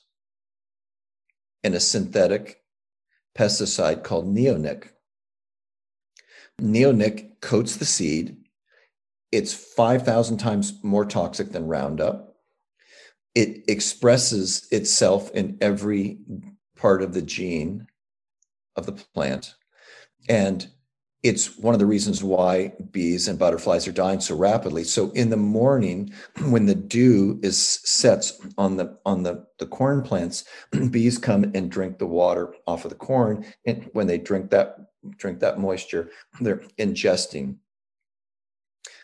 [1.63, 2.61] in a synthetic
[3.37, 4.89] pesticide called neonic.
[6.61, 8.37] Neonic coats the seed.
[9.31, 12.35] It's 5,000 times more toxic than Roundup.
[13.33, 16.19] It expresses itself in every
[16.75, 17.87] part of the gene
[18.75, 19.55] of the plant.
[20.29, 20.67] And
[21.23, 24.83] it's one of the reasons why bees and butterflies are dying so rapidly.
[24.83, 26.13] So in the morning
[26.49, 30.43] when the dew is sets on the on the, the corn plants
[30.91, 33.45] bees come and drink the water off of the corn.
[33.65, 34.75] And when they drink that
[35.17, 37.55] drink that moisture they're ingesting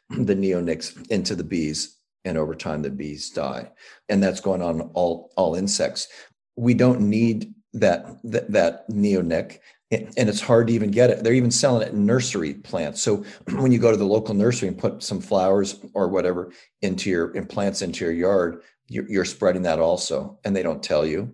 [0.09, 3.71] the neonics into the bees and over time the bees die.
[4.09, 6.09] And that's going on all all insects.
[6.57, 9.59] We don't need that that, that neonic
[9.91, 11.23] and it's hard to even get it.
[11.23, 13.01] They're even selling it in nursery plants.
[13.01, 13.23] So
[13.53, 17.31] when you go to the local nursery and put some flowers or whatever into your
[17.31, 21.33] in plants into your yard, you're, you're spreading that also, and they don't tell you.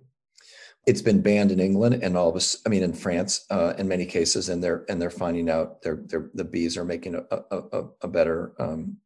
[0.86, 2.58] It's been banned in England and all of us.
[2.66, 6.04] I mean, in France, uh, in many cases, and they're and they're finding out they're,
[6.06, 8.98] they're the bees are making a a, a better um,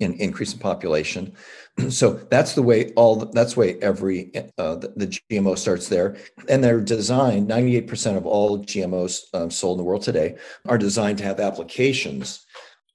[0.00, 1.32] in increase in population.
[1.90, 6.16] So that's the way all that's the way every uh, the, the, GMO starts there,
[6.48, 7.48] and they're designed.
[7.48, 11.24] Ninety eight percent of all GMOs um, sold in the world today are designed to
[11.24, 12.46] have applications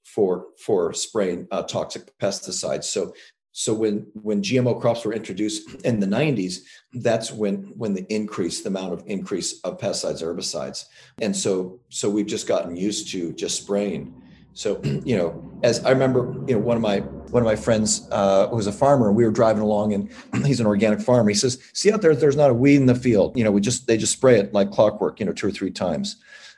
[0.02, 2.84] for for spraying uh, toxic pesticides.
[2.84, 3.14] So
[3.52, 6.60] so when when GMO crops were introduced in the 90s,
[6.94, 10.86] that's when when the increase, the amount of increase of pesticides, herbicides,
[11.20, 14.21] and so so we've just gotten used to just spraying
[14.54, 18.08] so, you know, as I remember, you know, one of my one of my friends
[18.10, 20.10] uh, was a farmer, and we were driving along, and
[20.46, 21.28] he's an organic farmer.
[21.28, 23.36] He says, "See out there, there's not a weed in the field.
[23.36, 25.20] You know, we just they just spray it like clockwork.
[25.20, 26.16] You know, two or three times."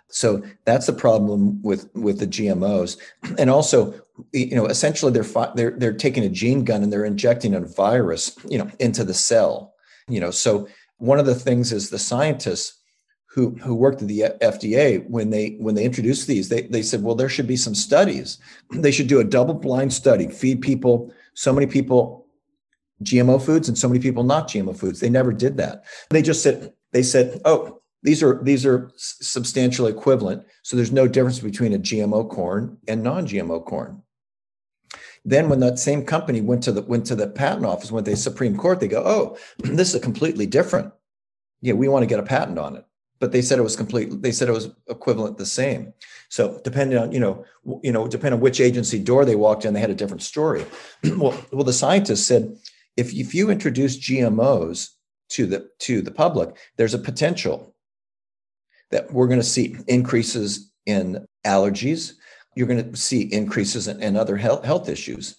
[0.09, 2.96] So that's the problem with with the GMOs,
[3.38, 3.94] and also,
[4.33, 8.37] you know, essentially they're they're they're taking a gene gun and they're injecting a virus,
[8.48, 9.74] you know, into the cell.
[10.09, 12.84] You know, so one of the things is the scientists
[13.35, 17.03] who who worked at the FDA when they when they introduced these they they said
[17.03, 18.38] well there should be some studies.
[18.70, 22.29] They should do a double blind study feed people so many people
[23.03, 25.01] GMO foods and so many people not GMO foods.
[25.01, 25.85] They never did that.
[26.11, 31.09] They just said they said oh these are these are substantially equivalent so there's no
[31.09, 34.01] difference between a GMO corn and non-GMO corn.
[35.25, 38.12] Then when that same company went to the went to the patent office went to
[38.12, 40.92] the Supreme Court they go oh this is completely different.
[41.62, 42.85] Yeah we want to get a patent on it
[43.20, 44.22] but they said it was complete.
[44.22, 45.92] They said it was equivalent, the same.
[46.29, 47.44] So depending on you know
[47.83, 50.64] you know depending on which agency door they walked in, they had a different story.
[51.16, 52.57] well, well, the scientists said
[52.96, 54.90] if if you introduce GMOs
[55.31, 57.74] to the to the public, there's a potential
[58.90, 62.14] that we're going to see increases in allergies.
[62.55, 65.37] You're going to see increases in, in other health health issues,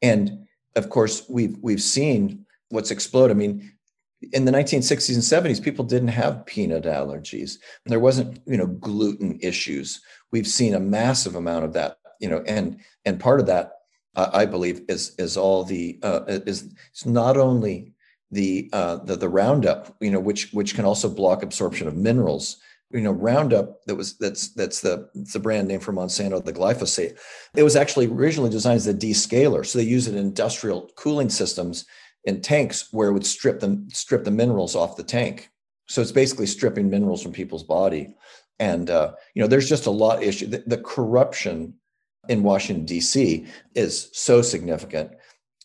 [0.00, 3.36] and of course we've we've seen what's exploded.
[3.36, 3.72] I mean,
[4.32, 7.58] in the 1960s and 70s people didn't have peanut allergies.
[7.86, 10.00] There wasn't you know gluten issues.
[10.30, 13.72] We've seen a massive amount of that you know and and part of that
[14.16, 17.92] uh, i believe is is all the uh, is it's not only
[18.30, 22.56] the, uh, the the roundup you know which which can also block absorption of minerals.
[22.90, 27.18] You know roundup that was that's that's the the brand name for monsanto the glyphosate.
[27.54, 31.28] It was actually originally designed as a descaler so they use it in industrial cooling
[31.28, 31.86] systems
[32.24, 35.50] in tanks where it would strip them strip the minerals off the tank.
[35.88, 38.14] So it's basically stripping minerals from people's body.
[38.58, 40.46] And uh, you know, there's just a lot issue.
[40.46, 41.74] The, the corruption
[42.28, 43.46] in Washington D.C.
[43.74, 45.10] is so significant,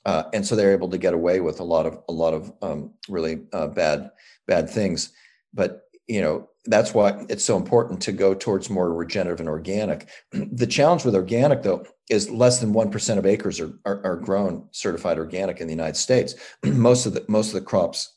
[0.05, 2.51] uh, and so they're able to get away with a lot of a lot of
[2.61, 4.09] um, really uh, bad
[4.47, 5.11] bad things.
[5.53, 10.07] But you know, that's why it's so important to go towards more regenerative and organic.
[10.33, 14.15] The challenge with organic, though, is less than one percent of acres are, are, are
[14.15, 16.35] grown certified organic in the United States.
[16.63, 18.13] most of the most of the crops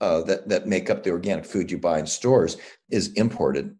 [0.00, 2.56] uh, that that make up the organic food you buy in stores
[2.90, 3.76] is imported.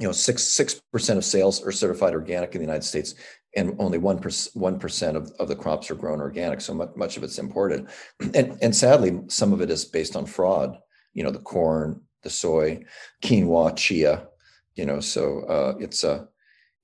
[0.00, 3.14] You know, six six percent of sales are certified organic in the United States,
[3.56, 4.20] and only one
[4.54, 6.60] one percent of, of the crops are grown organic.
[6.60, 7.86] So much, much of it's imported,
[8.34, 10.78] and and sadly, some of it is based on fraud.
[11.12, 12.84] You know, the corn, the soy,
[13.22, 14.26] quinoa, chia.
[14.74, 16.28] You know, so uh, it's a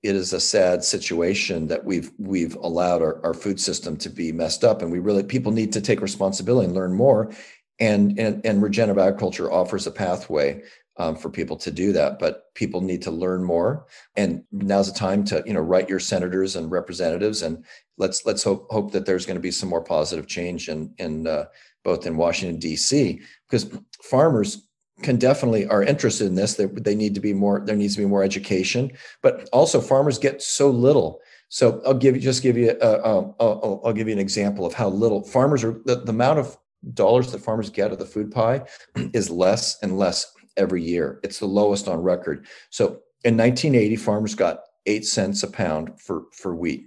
[0.03, 4.31] it is a sad situation that we've we've allowed our, our food system to be
[4.31, 7.31] messed up, and we really people need to take responsibility and learn more.
[7.79, 10.61] And and, and regenerative agriculture offers a pathway
[10.97, 13.85] um, for people to do that, but people need to learn more.
[14.15, 17.63] And now's the time to you know write your senators and representatives, and
[17.97, 21.27] let's let's hope hope that there's going to be some more positive change in in
[21.27, 21.45] uh,
[21.83, 23.21] both in Washington D.C.
[23.49, 23.71] because
[24.03, 24.67] farmers
[25.01, 26.55] can definitely are interested in this.
[26.55, 27.61] They, they need to be more.
[27.65, 31.19] There needs to be more education, but also farmers get so little.
[31.49, 35.23] So I'll give you just give you I'll give you an example of how little
[35.23, 35.81] farmers are.
[35.85, 36.57] The, the amount of
[36.93, 38.61] dollars that farmers get of the food pie
[39.13, 41.19] is less and less every year.
[41.23, 42.45] It's the lowest on record.
[42.69, 46.85] So in 1980, farmers got eight cents a pound for for wheat.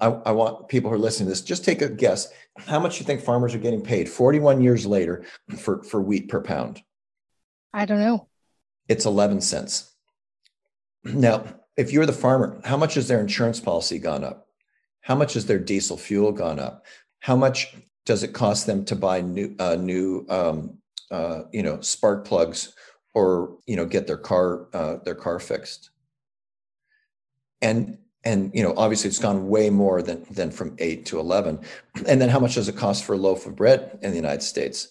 [0.00, 2.32] I, I, want people who are listening to this just take a guess.
[2.56, 5.24] How much you think farmers are getting paid 41 years later
[5.58, 6.82] for, for wheat per pound?
[7.72, 8.28] I don't know.
[8.88, 9.92] It's 11 cents.
[11.04, 11.44] Now
[11.76, 14.48] if you're the farmer how much has their insurance policy gone up?
[15.00, 16.86] How much has their diesel fuel gone up?
[17.20, 17.74] How much
[18.06, 20.78] does it cost them to buy new uh, new um,
[21.10, 22.74] uh, you know spark plugs
[23.12, 25.90] or you know get their car uh, their car fixed?
[27.60, 31.60] And and you know obviously it's gone way more than than from 8 to 11
[32.06, 34.42] and then how much does it cost for a loaf of bread in the united
[34.42, 34.88] states?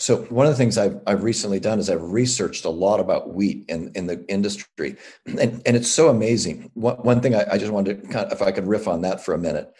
[0.00, 3.34] So one of the things I've, I've recently done is I've researched a lot about
[3.34, 4.96] wheat in, in the industry,
[5.26, 6.70] and, and it's so amazing.
[6.72, 9.02] One, one thing I, I just wanted to kind of, if I could riff on
[9.02, 9.70] that for a minute,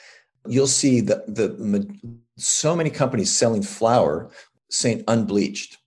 [0.47, 1.88] you'll see that the
[2.37, 4.31] so many companies selling flour
[4.69, 5.79] saying unbleached,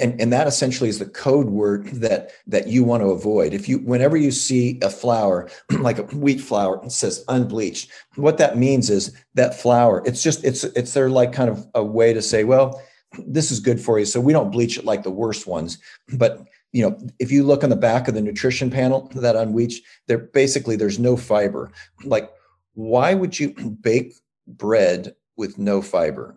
[0.00, 3.52] and, and that essentially is the code word that that you want to avoid.
[3.52, 8.38] If you whenever you see a flour like a wheat flour it says unbleached what
[8.38, 12.12] that means is that flour it's just it's it's their like kind of a way
[12.12, 12.80] to say well
[13.26, 15.78] this is good for you so we don't bleach it like the worst ones.
[16.14, 19.84] But you know if you look on the back of the nutrition panel that unbleached
[20.06, 21.72] there basically there's no fiber.
[22.04, 22.30] Like
[22.74, 23.50] why would you
[23.82, 24.14] bake
[24.46, 26.36] bread with no fiber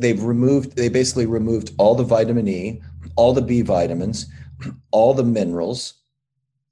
[0.00, 2.82] they've removed they basically removed all the vitamin E,
[3.16, 4.26] all the B vitamins,
[4.90, 5.94] all the minerals,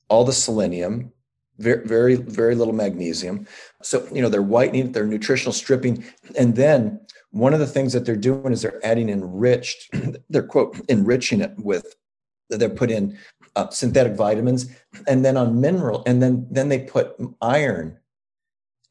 [0.09, 1.13] all the selenium,
[1.59, 3.47] very very very little magnesium.
[3.83, 6.05] So you know they're whitening, they're nutritional stripping,
[6.37, 7.01] and then
[7.31, 9.91] one of the things that they're doing is they're adding enriched,
[10.31, 11.95] they're quote enriching it with
[12.51, 13.19] they're put in
[13.57, 14.71] uh, synthetic vitamins
[15.07, 17.99] and then on mineral and then then they put iron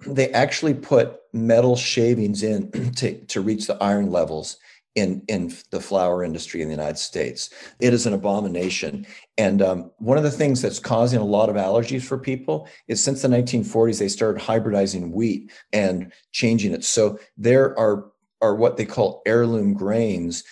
[0.06, 4.58] they actually put metal shavings in to, to reach the iron levels
[4.96, 7.52] in in the flour industry in the United States.
[7.80, 9.06] It is an abomination.
[9.38, 13.02] And um, one of the things that's causing a lot of allergies for people is
[13.02, 16.84] since the 1940s they started hybridizing wheat and changing it.
[16.84, 20.44] So there are are what they call heirloom grains,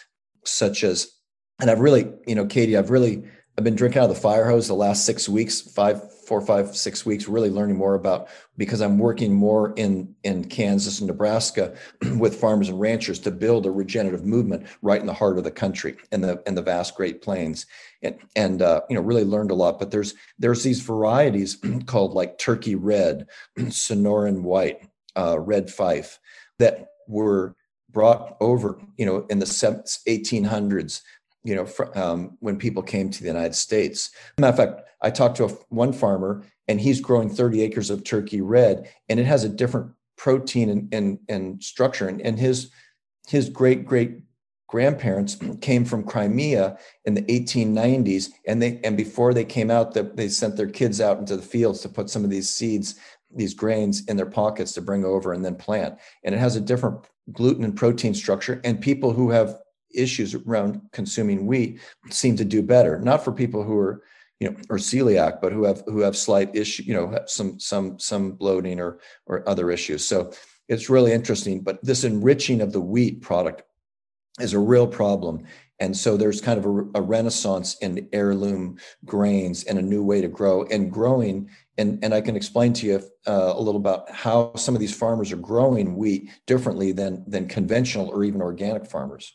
[0.43, 1.11] such as,
[1.59, 3.23] and I've really, you know, Katie, I've really
[3.57, 6.75] I've been drinking out of the fire hose the last six weeks, five, four, five,
[6.75, 11.75] six weeks, really learning more about because I'm working more in in Kansas and Nebraska
[12.17, 15.51] with farmers and ranchers to build a regenerative movement right in the heart of the
[15.51, 17.65] country and the and the vast Great Plains,
[18.01, 19.79] and and uh, you know really learned a lot.
[19.79, 23.27] But there's there's these varieties called like Turkey Red,
[23.59, 24.81] Sonoran White,
[25.15, 26.19] uh, Red Fife
[26.59, 27.55] that were
[27.91, 31.01] brought over you know in the 1800s
[31.45, 34.09] you know, fr- um, when people came to the United States.
[34.39, 38.03] Matter of fact, I talked to a, one farmer and he's growing 30 acres of
[38.03, 42.07] turkey red and it has a different protein and, and, and structure.
[42.07, 42.71] And, and his,
[43.27, 44.21] his great, great
[44.67, 48.29] grandparents came from Crimea in the 1890s.
[48.47, 51.81] And they, and before they came out, they sent their kids out into the fields
[51.81, 52.95] to put some of these seeds,
[53.33, 55.99] these grains in their pockets to bring over and then plant.
[56.23, 58.61] And it has a different gluten and protein structure.
[58.63, 59.59] And people who have
[59.97, 61.79] issues around consuming wheat
[62.09, 62.99] seem to do better.
[62.99, 64.03] Not for people who are,
[64.39, 67.97] you know, or celiac, but who have who have slight issue, you know, some some
[67.99, 70.05] some bloating or or other issues.
[70.07, 70.31] So
[70.67, 71.61] it's really interesting.
[71.61, 73.63] But this enriching of the wheat product
[74.39, 75.45] is a real problem.
[75.79, 80.21] And so there's kind of a, a, renaissance in heirloom grains and a new way
[80.21, 81.49] to grow and growing.
[81.77, 82.95] And, and I can explain to you
[83.27, 87.47] uh, a little about how some of these farmers are growing wheat differently than, than
[87.47, 89.33] conventional or even organic farmers.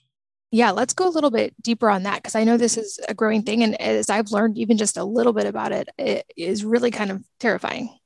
[0.53, 3.15] Yeah, let's go a little bit deeper on that because I know this is a
[3.15, 3.63] growing thing.
[3.63, 7.11] And as I've learned even just a little bit about it, it is really kind
[7.11, 7.97] of terrifying.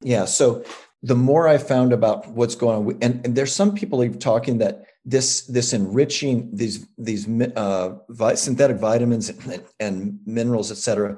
[0.00, 0.24] Yeah.
[0.24, 0.64] So
[1.02, 4.58] the more I found about what's going on, and, and there's some people even talking
[4.58, 11.16] that this this enriching these these uh, vi- synthetic vitamins and, and, minerals, et cetera,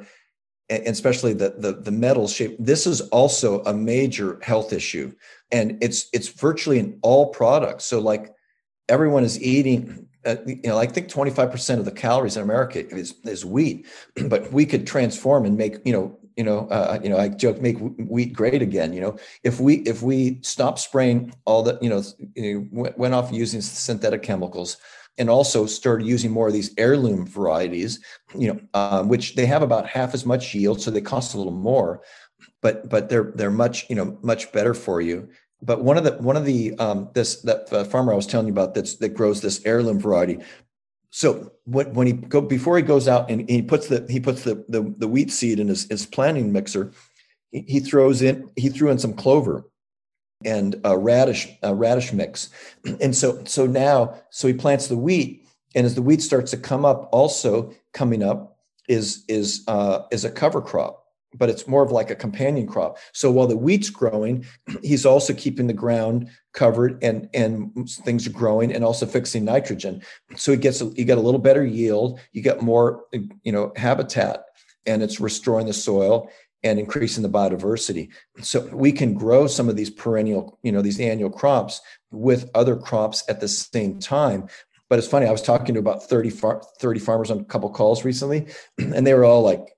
[0.71, 2.57] and especially the, the the metal shape.
[2.59, 5.13] This is also a major health issue,
[5.51, 7.85] and it's it's virtually in all products.
[7.85, 8.35] So like
[8.89, 13.15] everyone is eating uh, you know, I think 25% of the calories in America is,
[13.25, 13.87] is wheat,
[14.29, 17.61] but we could transform and make, you know, you know, uh, you know, I joke,
[17.61, 18.93] make wheat great again.
[18.93, 22.03] You know, if we if we stop spraying all the, you know,
[22.35, 24.79] you know went off using synthetic chemicals,
[25.17, 28.01] and also started using more of these heirloom varieties,
[28.37, 31.39] you know, um, which they have about half as much yield, so they cost a
[31.39, 32.03] little more,
[32.61, 35.29] but but they're they're much you know much better for you
[35.65, 38.47] but one of the one of the um, this that uh, farmer I was telling
[38.47, 40.39] you about that's that grows this heirloom variety.
[41.11, 44.45] So when, when he go before he goes out and he puts the he puts
[44.45, 46.93] the the, the wheat seed in his, his planting mixer,
[47.51, 49.71] he, he throws in he threw in some clover
[50.45, 52.51] and a radish a radish mix,
[53.01, 56.57] and so so now so he plants the wheat, and as the wheat starts to
[56.59, 58.59] come up, also coming up
[58.89, 61.04] is is uh, is a cover crop
[61.35, 62.99] but it's more of like a companion crop.
[63.13, 64.45] So while the wheat's growing,
[64.83, 70.03] he's also keeping the ground covered and and things are growing and also fixing nitrogen.
[70.37, 74.45] So he gets you get a little better yield, you get more you know habitat,
[74.87, 76.31] and it's restoring the soil
[76.65, 78.09] and increasing the biodiversity.
[78.41, 81.81] So we can grow some of these perennial, you know, these annual crops
[82.11, 84.49] with other crops at the same time.
[84.89, 87.69] But it's funny, I was talking to about 30, far, 30 farmers on a couple
[87.71, 88.47] calls recently,
[88.79, 89.77] and they were all like,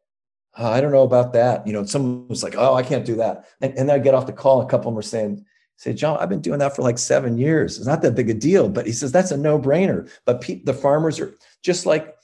[0.59, 1.66] oh, I don't know about that.
[1.66, 3.46] You know, someone was like, oh, I can't do that.
[3.61, 5.44] And, and then I get off the call, a couple of them were saying,
[5.76, 7.76] say, John, I've been doing that for like seven years.
[7.76, 10.11] It's not that big a deal, but he says that's a no brainer.
[10.24, 12.14] But pe- the farmers are just like,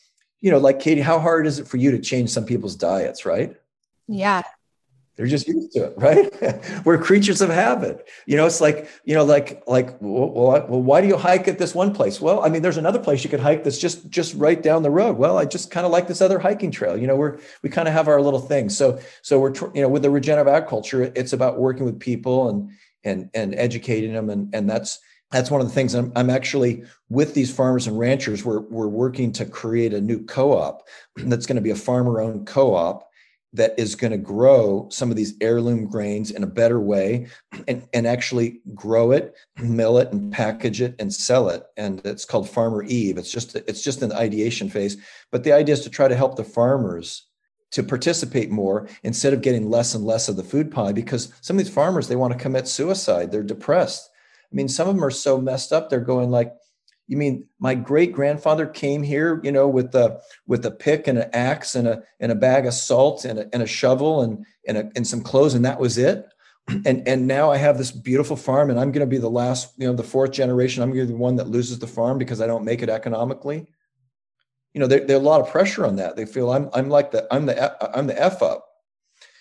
[0.41, 3.25] you know, like Katie, how hard is it for you to change some people's diets,
[3.27, 3.57] right?
[4.09, 4.43] Yeah.
[5.17, 6.85] They're just used to it, right?
[6.85, 8.09] We're creatures of habit.
[8.27, 11.59] You know, it's like, you know, like, like, well, well, why do you hike at
[11.59, 12.21] this one place?
[12.21, 14.91] Well, I mean, there's another place you could hike that's just, just right down the
[14.91, 15.19] road.
[15.19, 16.97] Well, I just kind of like this other hiking trail.
[16.97, 18.71] You know, we're, we kind of have our little thing.
[18.71, 22.71] So, so we're, you know, with the regenerative agriculture, it's about working with people and,
[23.05, 24.31] and, and educating them.
[24.31, 24.99] And, and that's,
[25.31, 28.45] that's one of the things I'm, I'm actually with these farmers and ranchers.
[28.45, 30.87] We're, we're working to create a new co-op
[31.17, 33.09] that's going to be a farmer owned co-op
[33.55, 37.27] that is going to grow some of these heirloom grains in a better way
[37.69, 41.65] and, and actually grow it mill it and package it and sell it.
[41.77, 43.19] And it's called farmer eve.
[43.19, 44.97] It's just it's just an ideation phase.
[45.31, 47.27] But the idea is to try to help the farmers
[47.73, 51.59] to participate more instead of getting less and less of the food pie because some
[51.59, 53.31] of these farmers they want to commit suicide.
[53.31, 54.09] They're depressed.
[54.51, 56.53] I mean some of them are so messed up they're going like
[57.09, 61.19] you mean my great grandfather came here, you know, with a with a pick and
[61.19, 64.45] an axe and a and a bag of salt and a, and a shovel and
[64.67, 66.27] and, a, and some clothes and that was it?
[66.87, 69.75] and and now I have this beautiful farm, and I'm going to be the last,
[69.77, 70.83] you know, the fourth generation.
[70.83, 72.89] I'm going to be the one that loses the farm because I don't make it
[72.89, 73.67] economically.
[74.73, 76.17] You know, there, there's a lot of pressure on that.
[76.17, 78.67] They feel I'm I'm like the I'm the I'm the f up.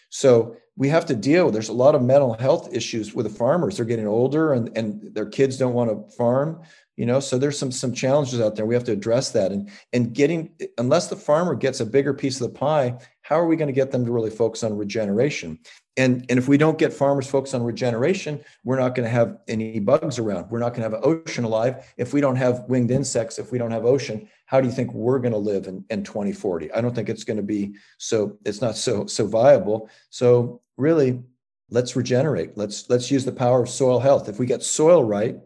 [0.09, 1.45] So we have to deal.
[1.45, 3.77] With there's a lot of mental health issues with the farmers.
[3.77, 6.61] They're getting older, and and their kids don't want to farm
[6.97, 9.69] you know so there's some some challenges out there we have to address that and
[9.93, 13.55] and getting unless the farmer gets a bigger piece of the pie how are we
[13.55, 15.57] going to get them to really focus on regeneration
[15.97, 19.37] and and if we don't get farmers focused on regeneration we're not going to have
[19.47, 22.63] any bugs around we're not going to have an ocean alive if we don't have
[22.67, 25.67] winged insects if we don't have ocean how do you think we're going to live
[25.67, 29.27] in, in 2040 i don't think it's going to be so it's not so so
[29.27, 31.21] viable so really
[31.69, 35.37] let's regenerate let's let's use the power of soil health if we get soil right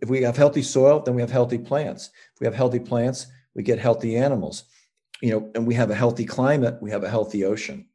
[0.00, 2.10] if we have healthy soil, then we have healthy plants.
[2.34, 4.64] If we have healthy plants, we get healthy animals.
[5.22, 7.86] You know, and we have a healthy climate, we have a healthy ocean.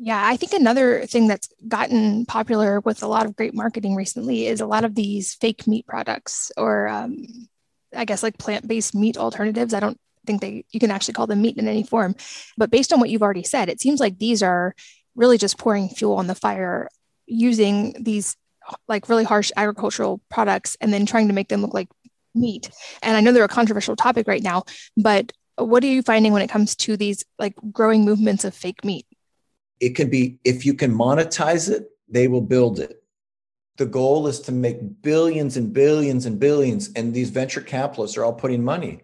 [0.00, 4.46] Yeah, I think another thing that's gotten popular with a lot of great marketing recently
[4.46, 7.26] is a lot of these fake meat products, or um,
[7.94, 9.74] I guess like plant-based meat alternatives.
[9.74, 12.14] I don't think they you can actually call them meat in any form,
[12.56, 14.74] but based on what you've already said, it seems like these are
[15.16, 16.88] really just pouring fuel on the fire
[17.26, 18.36] using these
[18.86, 21.88] like really harsh agricultural products and then trying to make them look like
[22.36, 22.70] meat.
[23.02, 24.62] And I know they're a controversial topic right now,
[24.96, 28.84] but what are you finding when it comes to these like growing movements of fake
[28.84, 29.06] meat?
[29.80, 33.02] It can be if you can monetize it, they will build it.
[33.76, 38.24] The goal is to make billions and billions and billions, and these venture capitalists are
[38.24, 39.00] all putting money,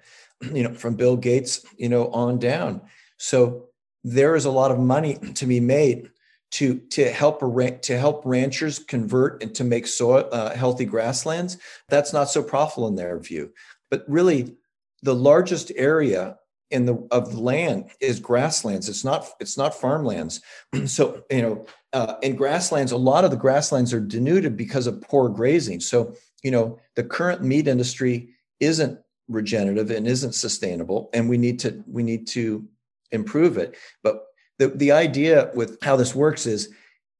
[0.53, 2.81] you know, from Bill Gates, you know, on down.
[3.16, 3.68] So
[4.03, 6.11] there is a lot of money to be made
[6.53, 11.59] to to help to help ranchers convert and to make soil uh, healthy grasslands
[11.89, 13.53] that's not so profitable in their view
[13.91, 14.55] but really
[15.03, 16.37] the largest area
[16.75, 18.89] in the of the land is grasslands.
[18.89, 20.43] It's not it's not farmlands.
[20.87, 25.01] So you know uh, in grasslands a lot of the grasslands are denuded because of
[25.01, 25.81] poor grazing.
[25.81, 28.99] So you know the current meat industry isn't
[29.29, 32.66] regenerative and isn't sustainable and we need to we need to
[33.12, 33.77] improve it.
[34.03, 34.25] But
[34.59, 36.72] the, the idea with how this works is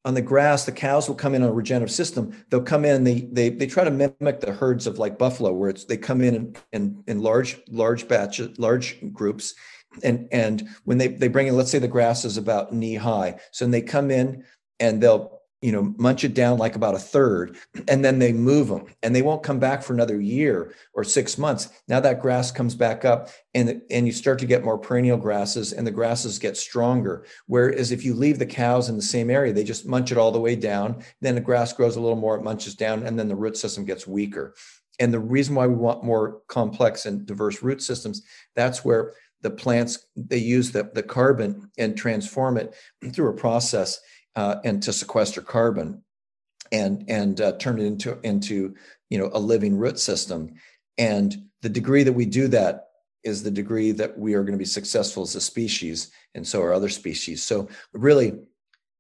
[0.05, 2.45] on the grass, the cows will come in on a regenerative system.
[2.51, 5.71] They'll come in, they they they try to mimic the herds of like buffalo, where
[5.71, 9.55] it's they come in in, in, large large batches, large groups,
[10.03, 13.39] and and when they they bring in, let's say the grass is about knee high,
[13.51, 14.45] so they come in
[14.79, 17.57] and they'll you know munch it down like about a third
[17.89, 21.39] and then they move them and they won't come back for another year or six
[21.39, 21.71] months.
[21.89, 25.73] Now that grass comes back up and and you start to get more perennial grasses
[25.73, 27.25] and the grasses get stronger.
[27.47, 30.33] Whereas if you leave the cows in the same area they just munch it all
[30.33, 33.29] the way down then the grass grows a little more it munches down and then
[33.29, 34.55] the root system gets weaker.
[35.01, 38.21] And the reason why we want more complex and diverse root systems
[38.55, 42.75] that's where the plants they use the, the carbon and transform it
[43.13, 44.01] through a process
[44.37, 46.03] uh, and to sequester carbon
[46.73, 48.75] and and uh, turn it into into
[49.11, 50.55] you know a living root system.
[50.99, 52.89] And the degree that we do that
[53.23, 56.63] is the degree that we are going to be successful as a species and so
[56.63, 57.43] are other species.
[57.43, 58.35] So really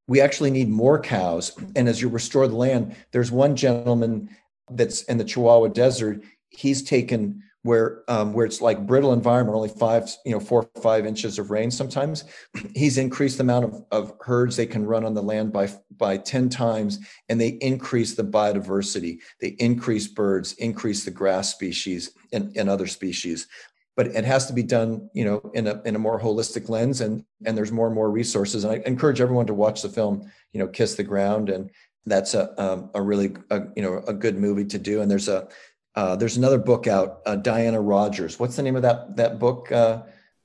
[0.06, 1.52] we actually need more cows.
[1.76, 4.30] And as you restore the land there's one gentleman
[4.70, 6.22] that's in the chihuahua desert.
[6.48, 10.82] He's taken where um, where it's like brittle environment, only five, you know, four or
[10.82, 12.24] five inches of rain sometimes.
[12.74, 16.18] He's increased the amount of, of herds they can run on the land by by
[16.18, 16.98] 10 times,
[17.28, 19.18] and they increase the biodiversity.
[19.40, 23.48] They increase birds, increase the grass species and, and other species.
[23.96, 27.00] But it has to be done, you know, in a in a more holistic lens,
[27.00, 28.64] and and there's more and more resources.
[28.64, 31.70] And I encourage everyone to watch the film, you know, Kiss the Ground, and
[32.04, 35.00] that's a um, a really a, you know a good movie to do.
[35.00, 35.48] And there's a
[35.94, 38.38] uh, there's another book out, uh, Diana Rodgers.
[38.38, 39.70] What's the name of that that book?
[39.70, 40.02] Uh,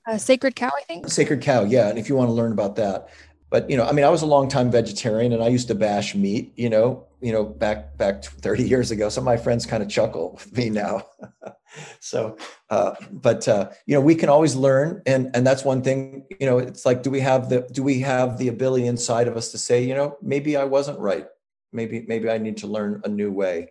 [0.07, 1.07] uh, Sacred Cow, I think.
[1.09, 1.89] Sacred Cow, yeah.
[1.89, 3.09] And if you want to learn about that,
[3.49, 5.75] but you know, I mean, I was a long time vegetarian, and I used to
[5.75, 6.53] bash meat.
[6.55, 9.09] You know, you know, back back 30 years ago.
[9.09, 11.07] Some of my friends kind of chuckle with me now.
[11.99, 12.37] so,
[12.69, 16.27] uh, but uh, you know, we can always learn, and and that's one thing.
[16.39, 19.35] You know, it's like, do we have the do we have the ability inside of
[19.35, 21.25] us to say, you know, maybe I wasn't right
[21.71, 23.69] maybe maybe i need to learn a new way.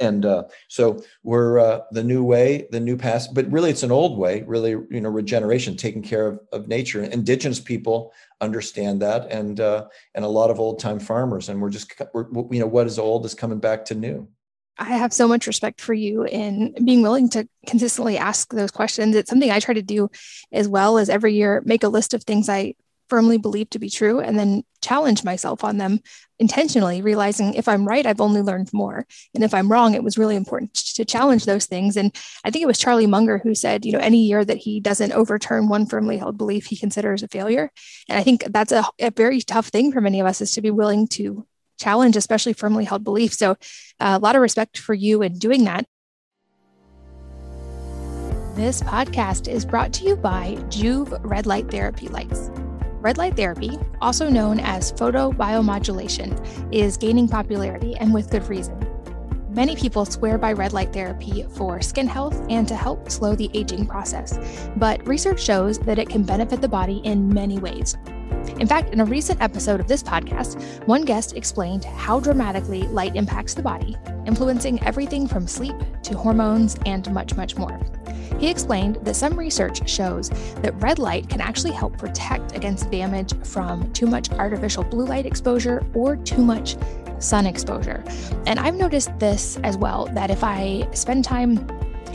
[0.00, 3.92] And uh, so we're uh, the new way the new past but really it's an
[3.92, 7.02] old way really you know regeneration taking care of, of nature.
[7.02, 11.48] Indigenous people understand that and uh, and a lot of old time farmers.
[11.48, 14.28] And we're just we're, you know what is old is coming back to new.
[14.78, 19.14] I have so much respect for you in being willing to consistently ask those questions.
[19.14, 20.10] It's something I try to do
[20.50, 22.74] as well as every year make a list of things I
[23.12, 26.00] firmly believe to be true and then challenge myself on them
[26.38, 30.16] intentionally realizing if i'm right i've only learned more and if i'm wrong it was
[30.16, 33.84] really important to challenge those things and i think it was charlie munger who said
[33.84, 37.28] you know any year that he doesn't overturn one firmly held belief he considers a
[37.28, 37.70] failure
[38.08, 40.62] and i think that's a, a very tough thing for many of us is to
[40.62, 41.46] be willing to
[41.78, 43.38] challenge especially firmly held beliefs.
[43.38, 43.52] So,
[44.00, 45.84] uh, a lot of respect for you in doing that.
[48.54, 52.50] This podcast is brought to you by Joovv Red Light Therapy Lights.
[53.02, 58.78] Red light therapy, also known as photobiomodulation, is gaining popularity and with good reason.
[59.50, 63.50] Many people swear by red light therapy for skin health and to help slow the
[63.54, 64.38] aging process,
[64.76, 67.96] but research shows that it can benefit the body in many ways.
[68.58, 73.16] In fact, in a recent episode of this podcast, one guest explained how dramatically light
[73.16, 77.80] impacts the body, influencing everything from sleep to hormones and much, much more.
[78.38, 80.30] He explained that some research shows
[80.62, 85.26] that red light can actually help protect against damage from too much artificial blue light
[85.26, 86.76] exposure or too much
[87.20, 88.02] sun exposure.
[88.46, 91.66] And I've noticed this as well that if I spend time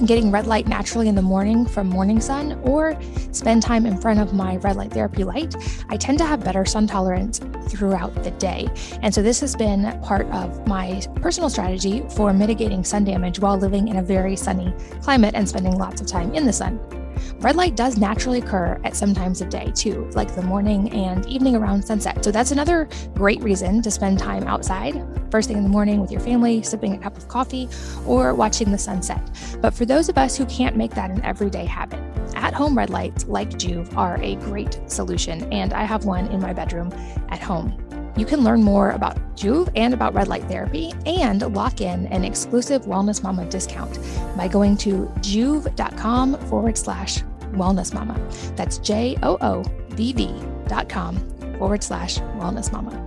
[0.05, 2.97] getting red light naturally in the morning from morning sun or
[3.31, 5.55] spend time in front of my red light therapy light,
[5.89, 7.39] I tend to have better sun tolerance
[7.69, 8.67] throughout the day.
[9.01, 13.57] And so this has been part of my personal strategy for mitigating sun damage while
[13.57, 16.79] living in a very sunny climate and spending lots of time in the sun.
[17.39, 21.23] Red light does naturally occur at some times of day too, like the morning and
[21.27, 22.23] evening around sunset.
[22.23, 26.11] So that's another great reason to spend time outside, first thing in the morning with
[26.11, 27.69] your family, sipping a cup of coffee,
[28.07, 29.21] or watching the sunset.
[29.61, 31.99] But for those of us who can't make that an everyday habit,
[32.35, 36.41] at home red lights like Joovv are a great solution, and I have one in
[36.41, 36.91] my bedroom
[37.29, 37.86] at home.
[38.17, 42.23] You can learn more about Joovv and about red light therapy and lock in an
[42.23, 43.99] exclusive Wellness Mama discount
[44.35, 47.19] by going to joovv.com forward slash
[47.51, 48.19] wellness mama.
[48.55, 50.33] That's J O O V V
[50.67, 51.17] dot com
[51.57, 53.03] forward slash wellness mama.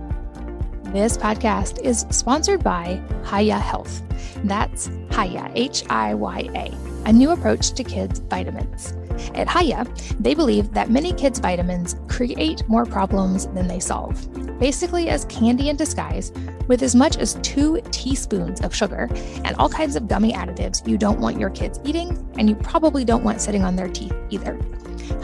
[0.85, 4.01] This podcast is sponsored by Hiya Health.
[4.43, 6.71] That's Hiya, H I Y A,
[7.05, 8.93] a new approach to kids' vitamins.
[9.35, 9.85] At Hiya,
[10.19, 15.69] they believe that many kids' vitamins create more problems than they solve, basically, as candy
[15.69, 16.31] in disguise,
[16.67, 19.09] with as much as two teaspoons of sugar
[19.43, 23.03] and all kinds of gummy additives you don't want your kids eating, and you probably
[23.03, 24.59] don't want sitting on their teeth either.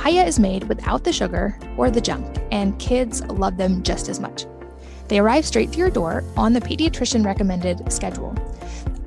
[0.03, 4.19] Hiya is made without the sugar or the junk, and kids love them just as
[4.19, 4.45] much.
[5.07, 8.35] They arrive straight to your door on the pediatrician recommended schedule.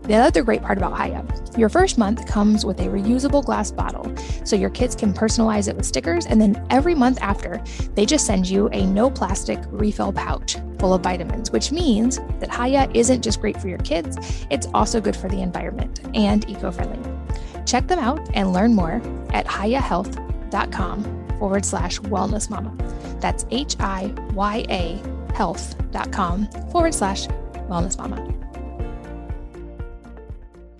[0.03, 1.24] The other great part about Hiya,
[1.57, 4.12] your first month comes with a reusable glass bottle,
[4.44, 7.62] so your kids can personalize it with stickers, and then every month after,
[7.94, 12.53] they just send you a no plastic refill pouch full of vitamins, which means that
[12.53, 14.16] Hiya isn't just great for your kids,
[14.51, 16.98] it's also good for the environment and eco friendly.
[17.66, 22.74] Check them out and learn more at hiyahealth.com forward slash wellness mama.
[23.20, 25.03] That's H I Y A
[25.34, 27.26] health.com forward slash
[27.68, 28.39] wellness mama.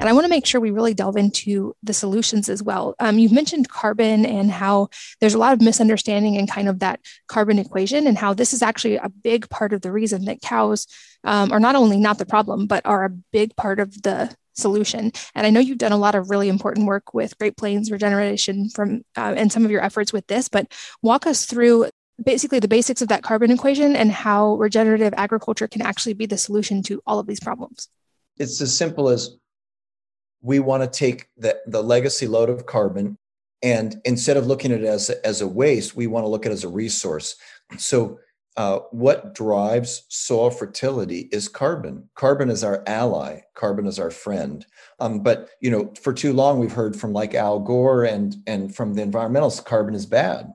[0.01, 2.94] And I want to make sure we really delve into the solutions as well.
[3.01, 4.88] Um, you've mentioned carbon and how
[5.20, 8.62] there's a lot of misunderstanding in kind of that carbon equation, and how this is
[8.62, 10.86] actually a big part of the reason that cows
[11.22, 15.12] um, are not only not the problem, but are a big part of the solution.
[15.34, 18.70] And I know you've done a lot of really important work with Great Plains regeneration
[18.70, 20.72] from uh, and some of your efforts with this, but
[21.03, 21.90] walk us through
[22.24, 26.38] basically the basics of that carbon equation and how regenerative agriculture can actually be the
[26.38, 27.88] solution to all of these problems.
[28.38, 29.36] It's as simple as
[30.43, 33.16] we want to take the, the legacy load of carbon
[33.62, 36.53] and instead of looking at it as as a waste we want to look at
[36.53, 37.36] it as a resource.
[37.76, 38.18] So
[38.57, 42.09] uh, what drives soil fertility is carbon.
[42.14, 43.41] Carbon is our ally.
[43.55, 44.66] Carbon is our friend.
[44.99, 48.74] Um, but you know for too long we've heard from like al gore and and
[48.74, 50.53] from the environmentalists carbon is bad.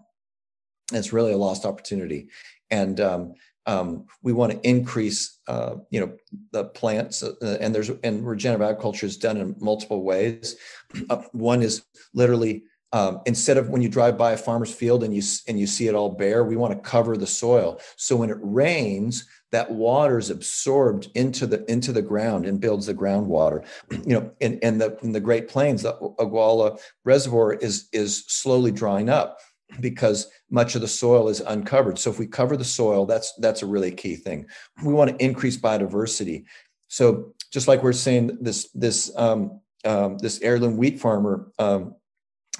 [0.91, 2.29] It's really a lost opportunity.
[2.71, 3.33] And um,
[3.65, 6.15] um, we want to increase, uh, you know,
[6.51, 10.55] the plants, uh, and there's and regenerative agriculture is done in multiple ways.
[11.09, 12.63] Uh, one is literally
[12.93, 15.87] um, instead of when you drive by a farmer's field and you and you see
[15.87, 17.81] it all bare, we want to cover the soil.
[17.97, 22.85] So when it rains, that water is absorbed into the into the ground and builds
[22.85, 23.65] the groundwater.
[24.05, 28.71] You know, in, in the in the Great Plains, the Ogallala Reservoir is is slowly
[28.71, 29.39] drying up
[29.81, 31.99] because much of the soil is uncovered.
[31.99, 34.47] So if we cover the soil, that's that's a really key thing.
[34.83, 36.45] We want to increase biodiversity.
[36.87, 41.95] So just like we're saying, this this um, um, this heirloom wheat farmer, um,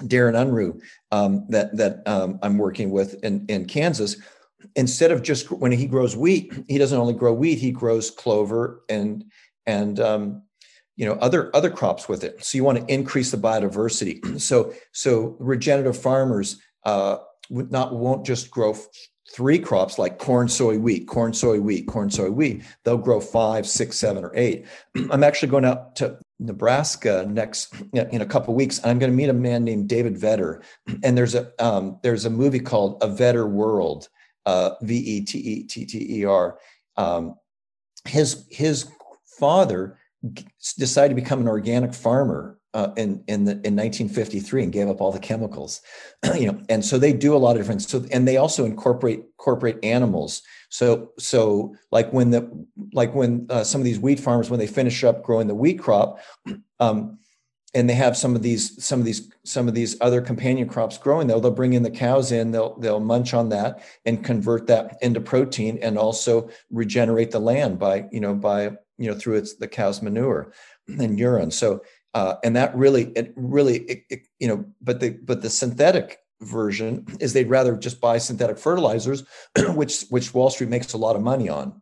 [0.02, 0.78] Darren Unruh,
[1.10, 4.16] um, that that um, I'm working with in in Kansas.
[4.74, 8.82] Instead of just when he grows wheat, he doesn't only grow wheat; he grows clover
[8.90, 9.24] and
[9.64, 10.42] and um,
[10.96, 12.44] you know other other crops with it.
[12.44, 14.16] So you want to increase the biodiversity.
[14.50, 17.16] So so regenerative farmers uh,
[17.50, 18.76] not won't just grow
[19.32, 22.62] three crops like corn, soy, wheat, corn, soy, wheat, corn, soy, wheat.
[22.84, 24.66] They'll grow five, six, seven, or eight.
[25.10, 28.78] I'm actually going out to Nebraska next in a couple weeks.
[28.78, 30.62] And I'm going to meet a man named David Vetter,
[31.02, 34.08] and there's a um, there's a movie called A Vetter World,
[34.44, 36.58] uh, V E T E T T E R.
[36.96, 37.36] Um,
[38.04, 38.88] his his
[39.38, 39.98] father
[40.78, 45.00] decided to become an organic farmer uh, in in the in 1953 and gave up
[45.00, 45.80] all the chemicals,
[46.34, 47.80] you know, and so they do a lot of different.
[47.80, 50.42] So and they also incorporate incorporate animals.
[50.68, 54.66] So so like when the like when uh, some of these wheat farmers when they
[54.66, 56.18] finish up growing the wheat crop,
[56.80, 57.18] um,
[57.74, 60.98] and they have some of these some of these some of these other companion crops
[60.98, 64.66] growing they'll they'll bring in the cows in they'll they'll munch on that and convert
[64.66, 69.36] that into protein and also regenerate the land by you know by you know through
[69.36, 70.52] its the cow's manure
[70.88, 71.82] and urine so
[72.16, 76.18] uh, and that really it really it, it, you know but the but the synthetic
[76.40, 79.22] version is they'd rather just buy synthetic fertilizers
[79.74, 81.80] which which wall street makes a lot of money on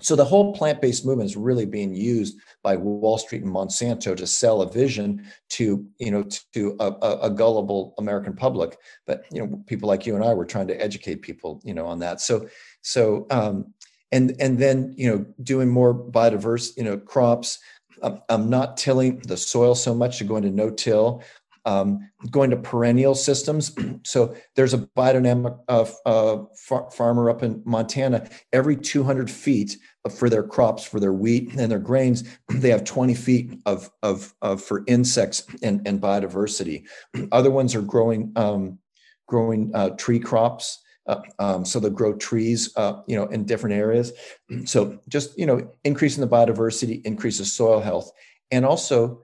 [0.00, 4.26] so the whole plant-based movement is really being used by Wall Street and Monsanto to
[4.26, 6.22] sell a vision to you know
[6.52, 8.76] to a, a, gullible American public.
[9.06, 11.86] But you know people like you and I were trying to educate people you know
[11.86, 12.20] on that.
[12.20, 12.46] So
[12.82, 13.72] so um,
[14.12, 17.58] and and then you know doing more biodiverse you know crops.
[18.02, 21.22] I'm, not tilling the soil so much to go into no-till
[21.66, 23.74] um, going to perennial systems.
[24.04, 28.30] so there's a biodynamic uh, uh, far- farmer up in Montana.
[28.52, 29.76] Every 200 feet
[30.16, 34.32] for their crops, for their wheat and their grains, they have 20 feet of, of,
[34.40, 36.84] of for insects and, and biodiversity.
[37.32, 38.78] Other ones are growing um,
[39.26, 40.78] growing uh, tree crops.
[41.06, 44.12] Uh, um, so they'll grow trees, uh, you know, in different areas.
[44.64, 48.10] So just you know, increasing the biodiversity increases soil health,
[48.50, 49.22] and also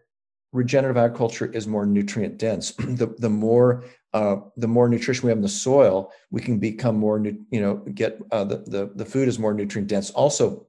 [0.52, 2.72] regenerative agriculture is more nutrient dense.
[2.78, 6.96] the, the more uh, the more nutrition we have in the soil, we can become
[6.96, 10.10] more, you know, get uh, the, the the food is more nutrient dense.
[10.10, 10.66] Also,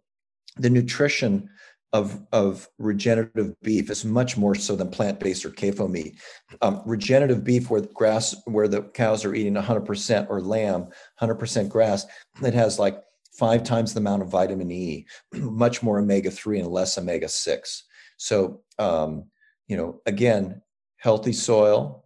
[0.57, 1.49] the nutrition
[1.93, 6.19] of of regenerative beef is much more so than plant based or CAFO meat.
[6.61, 10.87] Um, regenerative beef, where grass, where the cows are eating 100% or lamb,
[11.21, 12.05] 100% grass,
[12.43, 13.01] it has like
[13.37, 17.83] five times the amount of vitamin E, much more omega 3 and less omega 6.
[18.17, 19.25] So um,
[19.67, 20.61] you know, again,
[20.97, 22.05] healthy soil,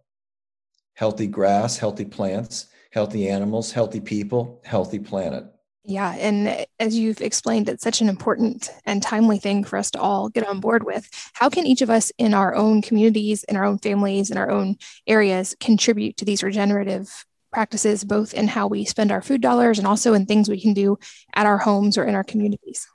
[0.94, 5.44] healthy grass, healthy plants, healthy animals, healthy people, healthy planet.
[5.88, 6.14] Yeah.
[6.16, 10.28] And as you've explained, it's such an important and timely thing for us to all
[10.28, 11.08] get on board with.
[11.32, 14.50] How can each of us in our own communities, in our own families, in our
[14.50, 14.76] own
[15.06, 17.24] areas contribute to these regenerative
[17.54, 20.74] practices, both in how we spend our food dollars and also in things we can
[20.74, 20.98] do
[21.34, 22.86] at our homes or in our communities?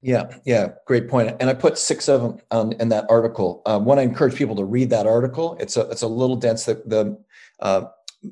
[0.00, 1.36] Yeah, yeah, great point.
[1.40, 3.62] And I put six of them on, in that article.
[3.66, 5.56] Um, one, I encourage people to read that article.
[5.58, 6.66] It's a it's a little dense.
[6.66, 7.18] The, the
[7.58, 7.86] uh,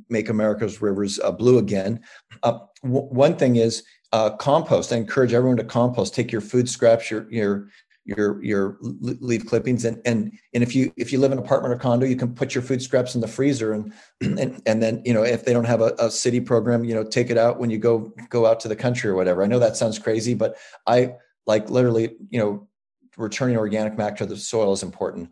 [0.08, 2.00] make America's rivers uh, blue again.
[2.42, 3.82] Uh, w- one thing is
[4.12, 4.92] uh, compost.
[4.92, 6.14] I encourage everyone to compost.
[6.14, 7.68] Take your food scraps, your your
[8.04, 11.74] your your leaf clippings, and and and if you if you live in an apartment
[11.74, 15.02] or condo, you can put your food scraps in the freezer, and and and then
[15.04, 17.58] you know if they don't have a, a city program, you know take it out
[17.58, 19.42] when you go go out to the country or whatever.
[19.42, 21.14] I know that sounds crazy, but I
[21.46, 22.68] like literally, you know,
[23.16, 25.30] returning organic matter to the soil is important.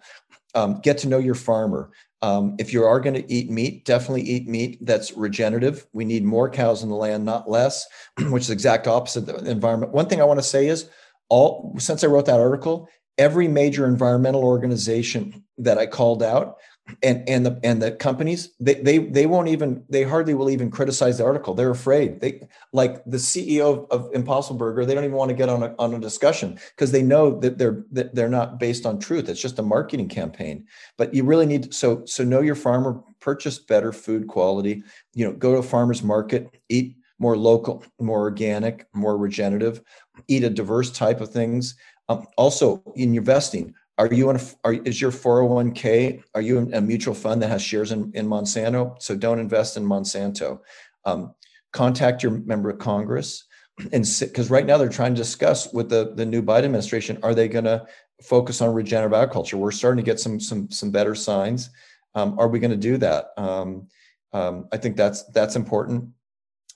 [0.55, 1.91] Um, get to know your farmer.
[2.25, 5.87] Um, if you are going to eat meat, definitely eat meat that's regenerative.
[5.93, 7.87] We need more cows in the land, not less,
[8.31, 9.93] which is exact opposite the environment.
[9.93, 10.89] One thing I want to say is
[11.29, 16.57] all since I wrote that article, every major environmental organization that I called out
[17.03, 20.70] and and the and the companies they they they won't even they hardly will even
[20.70, 21.55] criticize the article.
[21.55, 22.20] They're afraid.
[22.20, 25.74] They like the ceo of, impossible burger they don't even want to get on a,
[25.78, 29.28] on a discussion because they know that they're that they're not based on truth.
[29.28, 30.66] It's just a marketing campaign.
[30.99, 34.82] But you really need so so know your farmer purchase better food quality
[35.14, 39.80] you know go to a farmer's market eat more local more organic more regenerative
[40.28, 41.76] eat a diverse type of things.
[42.11, 46.59] Um, also in your investing are you in a, are, is your 401k, are you
[46.59, 49.01] in a mutual fund that has shares in, in Monsanto?
[49.01, 50.61] So don't invest in Monsanto.
[51.05, 51.34] Um,
[51.72, 53.45] contact your member of Congress
[53.92, 57.34] and because right now they're trying to discuss with the, the new Biden administration, are
[57.34, 57.84] they going to
[58.22, 59.57] focus on regenerative agriculture?
[59.57, 61.70] We're starting to get some, some, some better signs.
[62.14, 63.30] Um, are we going to do that?
[63.36, 63.88] Um,
[64.32, 66.11] um, I think that's, that's important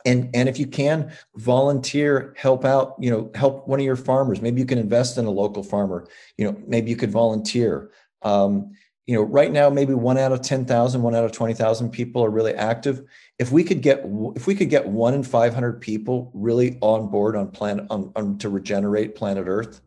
[0.04, 4.40] and and if you can volunteer help out you know help one of your farmers.
[4.40, 6.06] Maybe you can invest in a local farmer.
[6.36, 7.90] You know maybe you could volunteer.
[8.22, 8.72] Um,
[9.06, 12.30] you know right now maybe one out of 10,000 one out of 20,000 people are
[12.30, 13.02] really active.
[13.38, 14.04] If we could get
[14.36, 18.38] if we could get one in 500 people really on board on planet on, on
[18.38, 19.80] to regenerate planet earth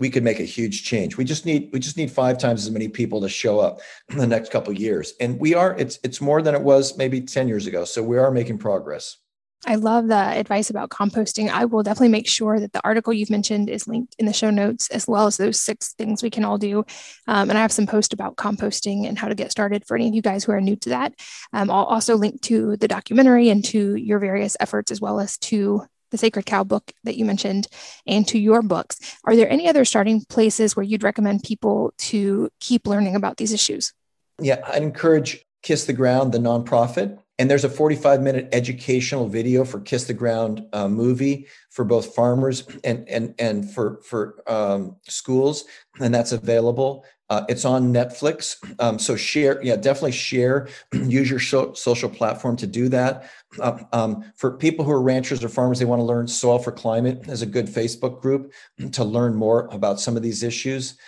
[0.00, 1.18] we could make a huge change.
[1.18, 4.16] We just need we just need five times as many people to show up in
[4.16, 5.12] the next couple years.
[5.20, 7.84] And we are it's it's more than it was maybe 10 years ago.
[7.84, 9.18] So we are making progress
[9.66, 11.50] I love the advice about composting.
[11.50, 14.50] I will definitely make sure that the article you've mentioned is linked in the show
[14.50, 16.78] notes, as well as those six things we can all do.
[17.26, 20.08] Um, and I have some posts about composting and how to get started for any
[20.08, 21.14] of you guys who are new to that.
[21.52, 25.36] Um, I'll also link to the documentary and to your various efforts, as well as
[25.38, 27.68] to the Sacred Cow book that you mentioned,
[28.06, 29.18] and to your books.
[29.24, 33.52] Are there any other starting places where you'd recommend people to keep learning about these
[33.52, 33.92] issues?
[34.40, 37.18] Yeah, I'd encourage Kiss the Ground, the nonprofit.
[37.40, 42.14] And there's a 45 minute educational video for Kiss the Ground uh, movie for both
[42.14, 45.64] farmers and and and for for um, schools,
[46.00, 47.06] and that's available.
[47.30, 48.56] Uh, it's on Netflix.
[48.78, 50.68] Um, so share, yeah, definitely share.
[50.92, 53.30] Use your so, social platform to do that.
[53.58, 56.72] Uh, um, for people who are ranchers or farmers, they want to learn Soil for
[56.72, 58.52] Climate is a good Facebook group
[58.92, 60.98] to learn more about some of these issues.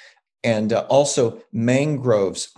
[0.45, 2.55] And uh, also mangroves.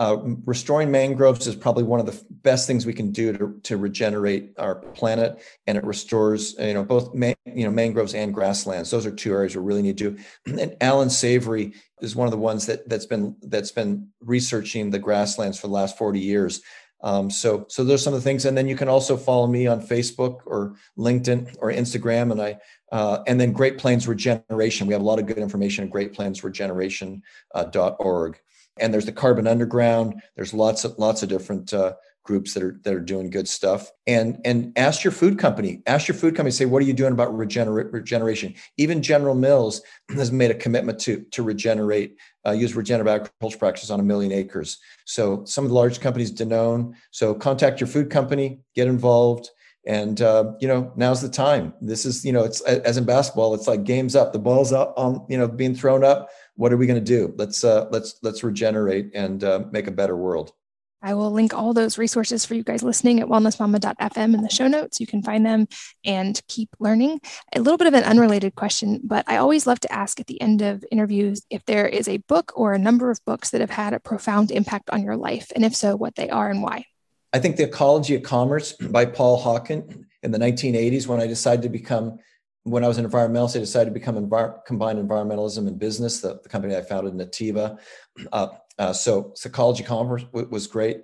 [0.00, 3.76] Uh, restoring mangroves is probably one of the best things we can do to, to
[3.76, 8.90] regenerate our planet, and it restores, you know, both man, you know mangroves and grasslands.
[8.90, 10.16] Those are two areas we really need to.
[10.46, 14.98] And Allan Savory is one of the ones that that's been that's been researching the
[14.98, 16.62] grasslands for the last forty years.
[17.02, 19.48] Um, so so those are some of the things, and then you can also follow
[19.48, 22.58] me on Facebook or LinkedIn or Instagram, and I
[22.90, 24.86] uh, and then Great Plains Regeneration.
[24.86, 28.40] We have a lot of good information at GreatPlainsRegeneration.org.
[28.78, 30.22] And there's the Carbon Underground.
[30.36, 33.90] There's lots of lots of different uh, groups that are that are doing good stuff.
[34.06, 35.82] And and ask your food company.
[35.86, 36.52] Ask your food company.
[36.52, 38.54] Say, what are you doing about regener- regeneration?
[38.76, 42.16] Even General Mills has made a commitment to to regenerate,
[42.46, 44.78] uh, use regenerative agriculture practices on a million acres.
[45.04, 46.94] So some of the large companies, Danone.
[47.10, 49.50] So contact your food company, get involved
[49.86, 53.54] and uh, you know now's the time this is you know it's as in basketball
[53.54, 56.76] it's like games up the ball's up on you know being thrown up what are
[56.76, 60.52] we going to do let's uh, let's let's regenerate and uh, make a better world
[61.02, 64.68] I will link all those resources for you guys listening at wellnessmama.fm in the show
[64.68, 65.00] notes.
[65.00, 65.66] You can find them
[66.04, 67.20] and keep learning.
[67.54, 70.40] A little bit of an unrelated question, but I always love to ask at the
[70.42, 73.70] end of interviews if there is a book or a number of books that have
[73.70, 76.84] had a profound impact on your life, and if so, what they are and why.
[77.32, 81.62] I think The Ecology of Commerce by Paul Hawken in the 1980s, when I decided
[81.62, 82.18] to become,
[82.64, 86.40] when I was an environmentalist, I decided to become envir- combined environmentalism and business, the,
[86.42, 87.78] the company I founded, Nutiva.
[88.32, 88.48] Uh,
[88.78, 91.02] uh, so psychology Commerce w- was great.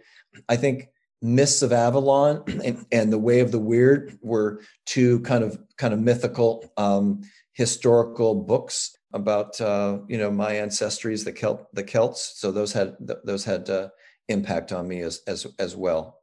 [0.48, 0.88] I think
[1.22, 5.94] Mists of Avalon and, and, The Way of the Wyrd were two kind of kind
[5.94, 7.22] of mythical um,
[7.54, 12.34] historical books about uh, you know my ancestries, the Celt, the Celts.
[12.36, 13.88] So those had those had uh,
[14.28, 16.20] impact on me as as as well.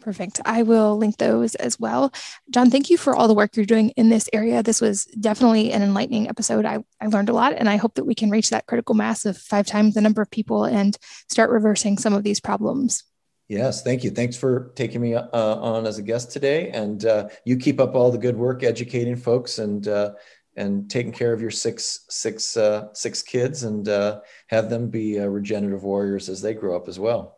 [0.00, 0.40] Perfect.
[0.44, 2.12] I will link those as well.
[2.50, 4.62] John, thank you for all the work you're doing in this area.
[4.62, 6.64] This was definitely an enlightening episode.
[6.64, 9.24] I, I learned a lot, and I hope that we can reach that critical mass
[9.24, 10.96] of five times the number of people and
[11.28, 13.04] start reversing some of these problems.
[13.48, 14.10] Yes, thank you.
[14.10, 16.70] Thanks for taking me uh, on as a guest today.
[16.70, 20.12] And uh, you keep up all the good work educating folks and uh,
[20.56, 25.20] and taking care of your six six uh, six kids and uh, have them be
[25.20, 27.35] uh, regenerative warriors as they grow up as well.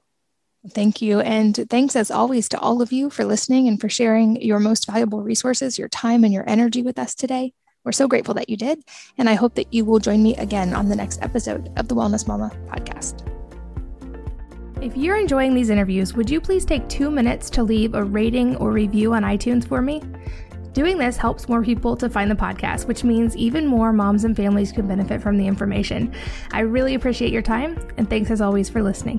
[0.71, 1.21] Thank you.
[1.21, 4.87] And thanks as always to all of you for listening and for sharing your most
[4.87, 7.53] valuable resources, your time, and your energy with us today.
[7.85, 8.83] We're so grateful that you did.
[9.17, 11.95] And I hope that you will join me again on the next episode of the
[11.95, 13.25] Wellness Mama podcast.
[14.83, 18.57] If you're enjoying these interviews, would you please take two minutes to leave a rating
[18.57, 20.03] or review on iTunes for me?
[20.73, 24.37] Doing this helps more people to find the podcast, which means even more moms and
[24.37, 26.15] families can benefit from the information.
[26.53, 29.19] I really appreciate your time, and thanks as always for listening.